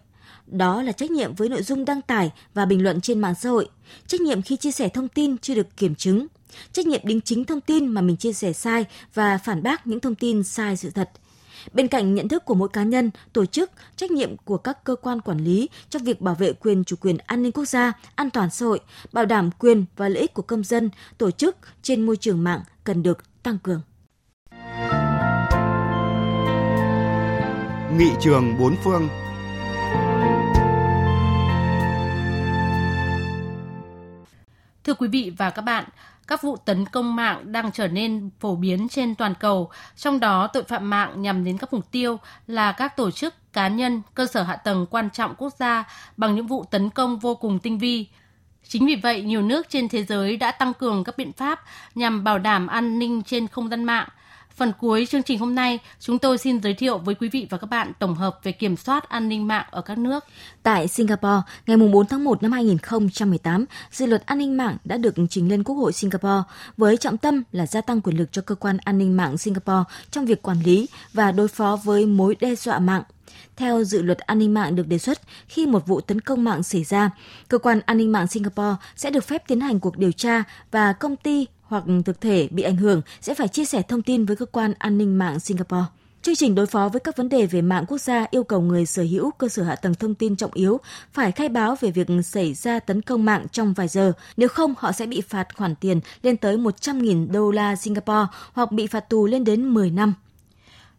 Đó 0.48 0.82
là 0.82 0.92
trách 0.92 1.12
nhiệm 1.12 1.36
với 1.36 1.50
nội 1.50 1.64
dung 1.64 1.86
đăng 1.86 2.02
tải 2.02 2.32
và 2.54 2.66
bình 2.66 2.84
luận 2.84 3.02
trên 3.02 3.20
mạng 3.20 3.36
xã 3.42 3.50
hội, 3.50 3.70
trách 4.08 4.22
nhiệm 4.22 4.42
khi 4.42 4.56
chia 4.56 4.72
sẻ 4.72 4.90
thông 4.90 5.08
tin 5.08 5.38
chưa 5.38 5.56
được 5.56 5.78
kiểm 5.78 5.96
chứng, 5.96 6.28
trách 6.72 6.88
nhiệm 6.88 7.02
đính 7.04 7.22
chính 7.22 7.46
thông 7.46 7.62
tin 7.62 7.88
mà 7.88 8.02
mình 8.02 8.18
chia 8.18 8.34
sẻ 8.34 8.54
sai 8.54 8.86
và 9.14 9.38
phản 9.38 9.64
bác 9.64 9.88
những 9.88 10.00
thông 10.00 10.16
tin 10.16 10.44
sai 10.44 10.78
sự 10.78 10.90
thật– 10.90 11.10
Bên 11.74 11.88
cạnh 11.88 12.16
nhận 12.16 12.28
thức 12.28 12.46
của 12.46 12.54
mỗi 12.54 12.70
cá 12.70 12.84
nhân, 12.84 13.12
tổ 13.34 13.46
chức, 13.46 13.72
trách 13.96 14.12
nhiệm 14.12 14.38
của 14.38 14.58
các 14.58 14.84
cơ 14.84 14.96
quan 14.96 15.22
quản 15.22 15.38
lý 15.38 15.70
trong 15.90 16.04
việc 16.04 16.22
bảo 16.22 16.36
vệ 16.36 16.54
quyền 16.54 16.84
chủ 16.84 16.96
quyền 17.02 17.18
an 17.18 17.44
ninh 17.44 17.52
quốc 17.52 17.66
gia, 17.66 17.94
an 18.16 18.30
toàn 18.30 18.50
xã 18.50 18.66
hội, 18.66 18.80
bảo 19.14 19.26
đảm 19.26 19.50
quyền 19.60 19.86
và 19.98 20.10
lợi 20.10 20.22
ích 20.22 20.34
của 20.34 20.42
công 20.42 20.64
dân, 20.64 20.90
tổ 21.18 21.32
chức 21.32 21.58
trên 21.82 22.06
môi 22.06 22.18
trường 22.18 22.44
mạng 22.44 22.62
cần 22.84 23.04
được 23.04 23.44
tăng 23.44 23.58
cường. 23.60 23.82
Nghị 27.98 28.12
trường 28.22 28.58
bốn 28.60 28.76
phương 28.84 29.10
Thưa 34.84 34.94
quý 34.94 35.08
vị 35.08 35.34
và 35.38 35.50
các 35.50 35.62
bạn, 35.62 35.86
các 36.30 36.42
vụ 36.42 36.58
tấn 36.58 36.86
công 36.86 37.16
mạng 37.16 37.52
đang 37.52 37.72
trở 37.72 37.88
nên 37.88 38.30
phổ 38.40 38.56
biến 38.56 38.90
trên 38.90 39.16
toàn 39.16 39.34
cầu, 39.40 39.72
trong 39.96 40.20
đó 40.20 40.48
tội 40.48 40.64
phạm 40.64 40.90
mạng 40.90 41.22
nhằm 41.22 41.44
đến 41.44 41.58
các 41.58 41.74
mục 41.74 41.92
tiêu 41.92 42.20
là 42.48 42.72
các 42.72 42.98
tổ 42.98 43.12
chức, 43.12 43.54
cá 43.54 43.68
nhân, 43.68 44.02
cơ 44.14 44.26
sở 44.26 44.44
hạ 44.44 44.56
tầng 44.56 44.86
quan 44.90 45.10
trọng 45.10 45.36
quốc 45.36 45.54
gia 45.60 45.84
bằng 46.18 46.36
những 46.36 46.48
vụ 46.48 46.64
tấn 46.64 46.90
công 46.90 47.20
vô 47.20 47.36
cùng 47.36 47.60
tinh 47.60 47.78
vi. 47.80 48.08
Chính 48.68 48.86
vì 48.86 48.96
vậy, 48.96 49.22
nhiều 49.22 49.42
nước 49.42 49.70
trên 49.70 49.90
thế 49.90 50.04
giới 50.04 50.38
đã 50.38 50.52
tăng 50.52 50.74
cường 50.74 51.04
các 51.04 51.18
biện 51.18 51.32
pháp 51.34 51.64
nhằm 51.96 52.24
bảo 52.24 52.40
đảm 52.40 52.68
an 52.68 53.00
ninh 53.00 53.24
trên 53.24 53.48
không 53.48 53.70
gian 53.70 53.84
mạng, 53.84 54.08
Phần 54.60 54.72
cuối 54.80 55.06
chương 55.10 55.24
trình 55.24 55.40
hôm 55.40 55.56
nay, 55.56 55.80
chúng 56.00 56.20
tôi 56.20 56.38
xin 56.38 56.62
giới 56.62 56.74
thiệu 56.74 56.98
với 56.98 57.16
quý 57.16 57.30
vị 57.30 57.48
và 57.50 57.58
các 57.58 57.68
bạn 57.70 57.92
tổng 58.00 58.16
hợp 58.16 58.40
về 58.44 58.52
kiểm 58.52 58.78
soát 58.78 59.10
an 59.10 59.30
ninh 59.30 59.48
mạng 59.48 59.66
ở 59.72 59.82
các 59.82 59.98
nước. 59.98 60.24
Tại 60.64 60.88
Singapore, 60.88 61.42
ngày 61.68 61.78
4 61.78 62.08
tháng 62.08 62.24
1 62.24 62.44
năm 62.44 62.52
2018, 62.52 63.66
dự 63.92 64.06
luật 64.06 64.26
an 64.26 64.38
ninh 64.38 64.58
mạng 64.58 64.78
đã 64.84 64.98
được 64.98 65.16
trình 65.30 65.50
lên 65.50 65.64
Quốc 65.64 65.76
hội 65.76 65.94
Singapore 65.94 66.44
với 66.78 66.98
trọng 66.98 67.18
tâm 67.18 67.44
là 67.52 67.66
gia 67.66 67.82
tăng 67.82 68.02
quyền 68.02 68.18
lực 68.18 68.32
cho 68.32 68.42
cơ 68.42 68.56
quan 68.56 68.78
an 68.78 68.98
ninh 68.98 69.18
mạng 69.18 69.38
Singapore 69.38 69.84
trong 70.12 70.26
việc 70.26 70.42
quản 70.42 70.58
lý 70.64 70.88
và 71.14 71.32
đối 71.32 71.48
phó 71.48 71.80
với 71.84 72.06
mối 72.06 72.36
đe 72.40 72.56
dọa 72.56 72.80
mạng 72.80 73.04
theo 73.56 73.84
dự 73.84 74.02
luật 74.02 74.20
an 74.20 74.40
ninh 74.40 74.54
mạng 74.54 74.76
được 74.76 74.88
đề 74.88 74.98
xuất, 74.98 75.20
khi 75.48 75.66
một 75.66 75.88
vụ 75.88 76.02
tấn 76.02 76.22
công 76.22 76.44
mạng 76.44 76.64
xảy 76.64 76.84
ra, 76.84 77.10
cơ 77.48 77.58
quan 77.58 77.82
an 77.86 77.98
ninh 77.98 78.12
mạng 78.12 78.28
Singapore 78.28 78.76
sẽ 78.96 79.12
được 79.12 79.24
phép 79.24 79.48
tiến 79.48 79.60
hành 79.60 79.80
cuộc 79.80 79.98
điều 79.98 80.12
tra 80.12 80.44
và 80.72 80.94
công 80.94 81.16
ty 81.16 81.48
hoặc 81.70 81.84
thực 82.06 82.22
thể 82.22 82.48
bị 82.52 82.64
ảnh 82.64 82.78
hưởng 82.78 83.02
sẽ 83.22 83.34
phải 83.34 83.48
chia 83.48 83.66
sẻ 83.66 83.82
thông 83.82 84.02
tin 84.02 84.26
với 84.26 84.36
cơ 84.36 84.46
quan 84.46 84.74
an 84.80 84.98
ninh 84.98 85.18
mạng 85.18 85.40
Singapore. 85.40 85.86
Chương 86.22 86.36
trình 86.36 86.56
đối 86.56 86.66
phó 86.66 86.90
với 86.90 87.00
các 87.00 87.18
vấn 87.18 87.30
đề 87.30 87.46
về 87.46 87.62
mạng 87.62 87.86
quốc 87.88 87.98
gia 87.98 88.26
yêu 88.32 88.44
cầu 88.44 88.62
người 88.62 88.86
sở 88.86 89.04
hữu 89.04 89.32
cơ 89.32 89.48
sở 89.48 89.64
hạ 89.64 89.76
tầng 89.76 89.96
thông 89.96 90.16
tin 90.16 90.36
trọng 90.36 90.54
yếu 90.54 90.80
phải 91.14 91.32
khai 91.32 91.50
báo 91.50 91.76
về 91.80 91.92
việc 91.92 92.08
xảy 92.24 92.54
ra 92.54 92.80
tấn 92.80 93.02
công 93.02 93.26
mạng 93.26 93.46
trong 93.52 93.74
vài 93.74 93.88
giờ, 93.88 94.14
nếu 94.38 94.50
không 94.50 94.74
họ 94.78 94.92
sẽ 94.92 95.06
bị 95.06 95.22
phạt 95.22 95.56
khoản 95.56 95.76
tiền 95.76 96.00
lên 96.24 96.38
tới 96.38 96.58
100.000 96.58 97.32
đô 97.32 97.52
la 97.52 97.76
Singapore 97.76 98.28
hoặc 98.54 98.72
bị 98.72 98.88
phạt 98.88 99.10
tù 99.10 99.26
lên 99.26 99.44
đến 99.44 99.74
10 99.74 99.92
năm. 99.92 100.14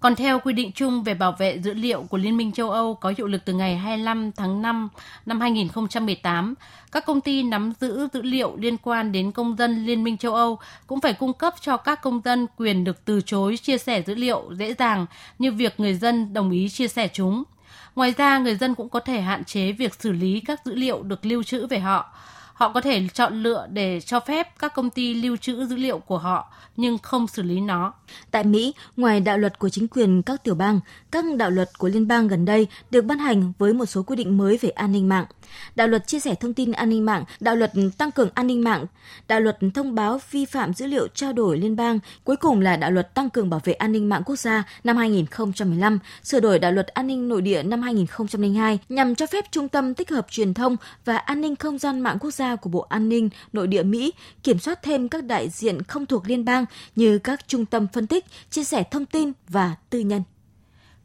Còn 0.01 0.17
theo 0.17 0.41
quy 0.41 0.53
định 0.53 0.73
chung 0.73 1.03
về 1.03 1.15
bảo 1.15 1.33
vệ 1.39 1.59
dữ 1.59 1.75
liệu 1.75 2.03
của 2.03 2.19
Liên 2.19 2.37
minh 2.37 2.53
châu 2.53 2.71
Âu 2.71 2.95
có 2.95 3.13
hiệu 3.19 3.27
lực 3.27 3.45
từ 3.45 3.53
ngày 3.53 3.77
25 3.77 4.33
tháng 4.33 4.63
5 4.63 4.89
năm 5.27 5.41
2018, 5.41 6.55
các 6.93 7.07
công 7.07 7.21
ty 7.21 7.43
nắm 7.43 7.73
giữ 7.81 8.09
dữ 8.13 8.23
liệu 8.23 8.57
liên 8.57 8.77
quan 8.77 9.13
đến 9.13 9.33
công 9.33 9.57
dân 9.57 9.85
Liên 9.85 10.05
minh 10.05 10.17
châu 10.17 10.35
Âu 10.35 10.59
cũng 10.87 11.01
phải 11.01 11.13
cung 11.13 11.33
cấp 11.33 11.55
cho 11.61 11.77
các 11.77 12.03
công 12.03 12.21
dân 12.25 12.47
quyền 12.57 12.85
được 12.85 13.05
từ 13.05 13.21
chối 13.21 13.57
chia 13.57 13.79
sẻ 13.79 14.03
dữ 14.07 14.15
liệu 14.15 14.51
dễ 14.53 14.75
dàng 14.75 15.07
như 15.39 15.53
việc 15.53 15.81
người 15.81 15.95
dân 15.95 16.33
đồng 16.33 16.51
ý 16.51 16.69
chia 16.69 16.89
sẻ 16.89 17.09
chúng. 17.13 17.45
Ngoài 17.97 18.15
ra, 18.17 18.39
người 18.39 18.55
dân 18.57 18.75
cũng 18.75 18.89
có 18.89 19.01
thể 19.01 19.21
hạn 19.21 19.45
chế 19.45 19.73
việc 19.73 19.95
xử 19.95 20.13
lý 20.13 20.41
các 20.41 20.61
dữ 20.65 20.75
liệu 20.75 21.03
được 21.03 21.27
lưu 21.27 21.43
trữ 21.43 21.67
về 21.67 21.79
họ 21.79 22.13
Họ 22.61 22.73
có 22.73 22.81
thể 22.81 23.03
chọn 23.15 23.43
lựa 23.43 23.67
để 23.73 24.01
cho 24.01 24.21
phép 24.21 24.59
các 24.59 24.75
công 24.75 24.91
ty 24.91 25.15
lưu 25.15 25.37
trữ 25.37 25.67
dữ 25.67 25.77
liệu 25.77 25.99
của 25.99 26.19
họ 26.19 26.53
nhưng 26.77 26.99
không 26.99 27.27
xử 27.29 27.43
lý 27.43 27.61
nó. 27.61 27.93
Tại 28.31 28.45
Mỹ, 28.45 28.75
ngoài 28.97 29.21
đạo 29.21 29.39
luật 29.39 29.59
của 29.59 29.69
chính 29.69 29.89
quyền 29.89 30.23
các 30.23 30.45
tiểu 30.45 30.55
bang, 30.55 30.81
các 31.11 31.25
đạo 31.37 31.51
luật 31.51 31.79
của 31.79 31.89
liên 31.89 32.09
bang 32.09 32.29
gần 32.29 32.45
đây 32.45 32.67
được 32.91 33.05
ban 33.05 33.19
hành 33.19 33.53
với 33.59 33.73
một 33.73 33.87
số 33.87 34.03
quy 34.03 34.17
định 34.17 34.39
mới 34.39 34.59
về 34.61 34.69
an 34.69 34.93
ninh 34.93 35.09
mạng. 35.09 35.25
Đạo 35.75 35.89
luật 35.89 36.07
chia 36.07 36.21
sẻ 36.21 36.35
thông 36.35 36.55
tin 36.55 36.73
an 36.73 36.91
ninh 36.91 37.07
mạng, 37.07 37.25
đạo 37.41 37.57
luật 37.57 37.73
tăng 37.99 38.11
cường 38.11 38.29
an 38.35 38.47
ninh 38.47 38.65
mạng, 38.65 38.87
đạo 39.29 39.41
luật 39.41 39.59
thông 39.75 39.95
báo 39.95 40.21
vi 40.31 40.45
phạm 40.45 40.75
dữ 40.75 40.87
liệu 40.87 41.09
trao 41.09 41.33
đổi 41.33 41.59
liên 41.59 41.77
bang, 41.77 41.99
cuối 42.25 42.37
cùng 42.37 42.61
là 42.61 42.77
đạo 42.77 42.91
luật 42.91 43.15
tăng 43.15 43.31
cường 43.31 43.51
bảo 43.51 43.61
vệ 43.65 43.73
an 43.73 43.93
ninh 43.93 44.09
mạng 44.09 44.23
quốc 44.27 44.37
gia 44.37 44.65
năm 44.85 44.97
2015, 44.97 45.99
sửa 46.23 46.41
đổi 46.41 46.59
đạo 46.59 46.73
luật 46.73 46.87
an 46.87 47.07
ninh 47.07 47.29
nội 47.29 47.43
địa 47.43 47.63
năm 47.63 47.83
2002 47.83 48.79
nhằm 48.89 49.15
cho 49.15 49.27
phép 49.27 49.45
trung 49.51 49.69
tâm 49.69 49.95
tích 49.95 50.11
hợp 50.11 50.27
truyền 50.31 50.55
thông 50.55 50.77
và 51.05 51.17
an 51.17 51.41
ninh 51.41 51.57
không 51.57 51.79
gian 51.79 52.01
mạng 52.01 52.19
quốc 52.21 52.31
gia 52.31 52.50
của 52.57 52.71
Bộ 52.71 52.81
An 52.81 53.09
ninh 53.09 53.29
Nội 53.53 53.67
địa 53.67 53.83
Mỹ 53.83 54.13
kiểm 54.43 54.59
soát 54.59 54.83
thêm 54.83 55.09
các 55.09 55.25
đại 55.25 55.49
diện 55.49 55.83
không 55.83 56.07
thuộc 56.07 56.29
liên 56.29 56.45
bang 56.45 56.65
như 56.97 57.19
các 57.19 57.49
trung 57.49 57.67
tâm 57.67 57.87
phân 57.93 58.07
tích, 58.07 58.25
chia 58.51 58.65
sẻ 58.65 58.83
thông 58.83 59.07
tin 59.07 59.33
và 59.49 59.77
tư 59.91 59.99
nhân. 59.99 60.23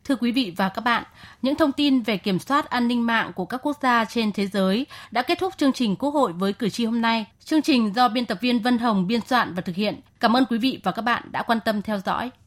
Thưa 0.03 0.15
quý 0.15 0.31
vị 0.31 0.53
và 0.57 0.69
các 0.69 0.81
bạn, 0.81 1.03
những 1.41 1.55
thông 1.55 1.71
tin 1.71 2.01
về 2.01 2.17
kiểm 2.17 2.39
soát 2.39 2.69
an 2.69 2.87
ninh 2.87 3.05
mạng 3.05 3.31
của 3.35 3.45
các 3.45 3.57
quốc 3.63 3.77
gia 3.81 4.05
trên 4.05 4.31
thế 4.31 4.47
giới 4.47 4.85
đã 5.11 5.21
kết 5.21 5.39
thúc 5.39 5.53
chương 5.57 5.73
trình 5.73 5.95
Quốc 5.95 6.09
hội 6.09 6.33
với 6.33 6.53
cử 6.53 6.69
tri 6.69 6.85
hôm 6.85 7.01
nay. 7.01 7.25
Chương 7.45 7.61
trình 7.61 7.93
do 7.95 8.09
biên 8.09 8.25
tập 8.25 8.37
viên 8.41 8.59
Vân 8.59 8.77
Hồng 8.77 9.07
biên 9.07 9.21
soạn 9.21 9.53
và 9.53 9.61
thực 9.61 9.75
hiện. 9.75 9.99
Cảm 10.19 10.35
ơn 10.37 10.45
quý 10.49 10.57
vị 10.57 10.79
và 10.83 10.91
các 10.91 11.01
bạn 11.01 11.23
đã 11.31 11.43
quan 11.43 11.59
tâm 11.65 11.81
theo 11.81 11.99
dõi. 12.05 12.31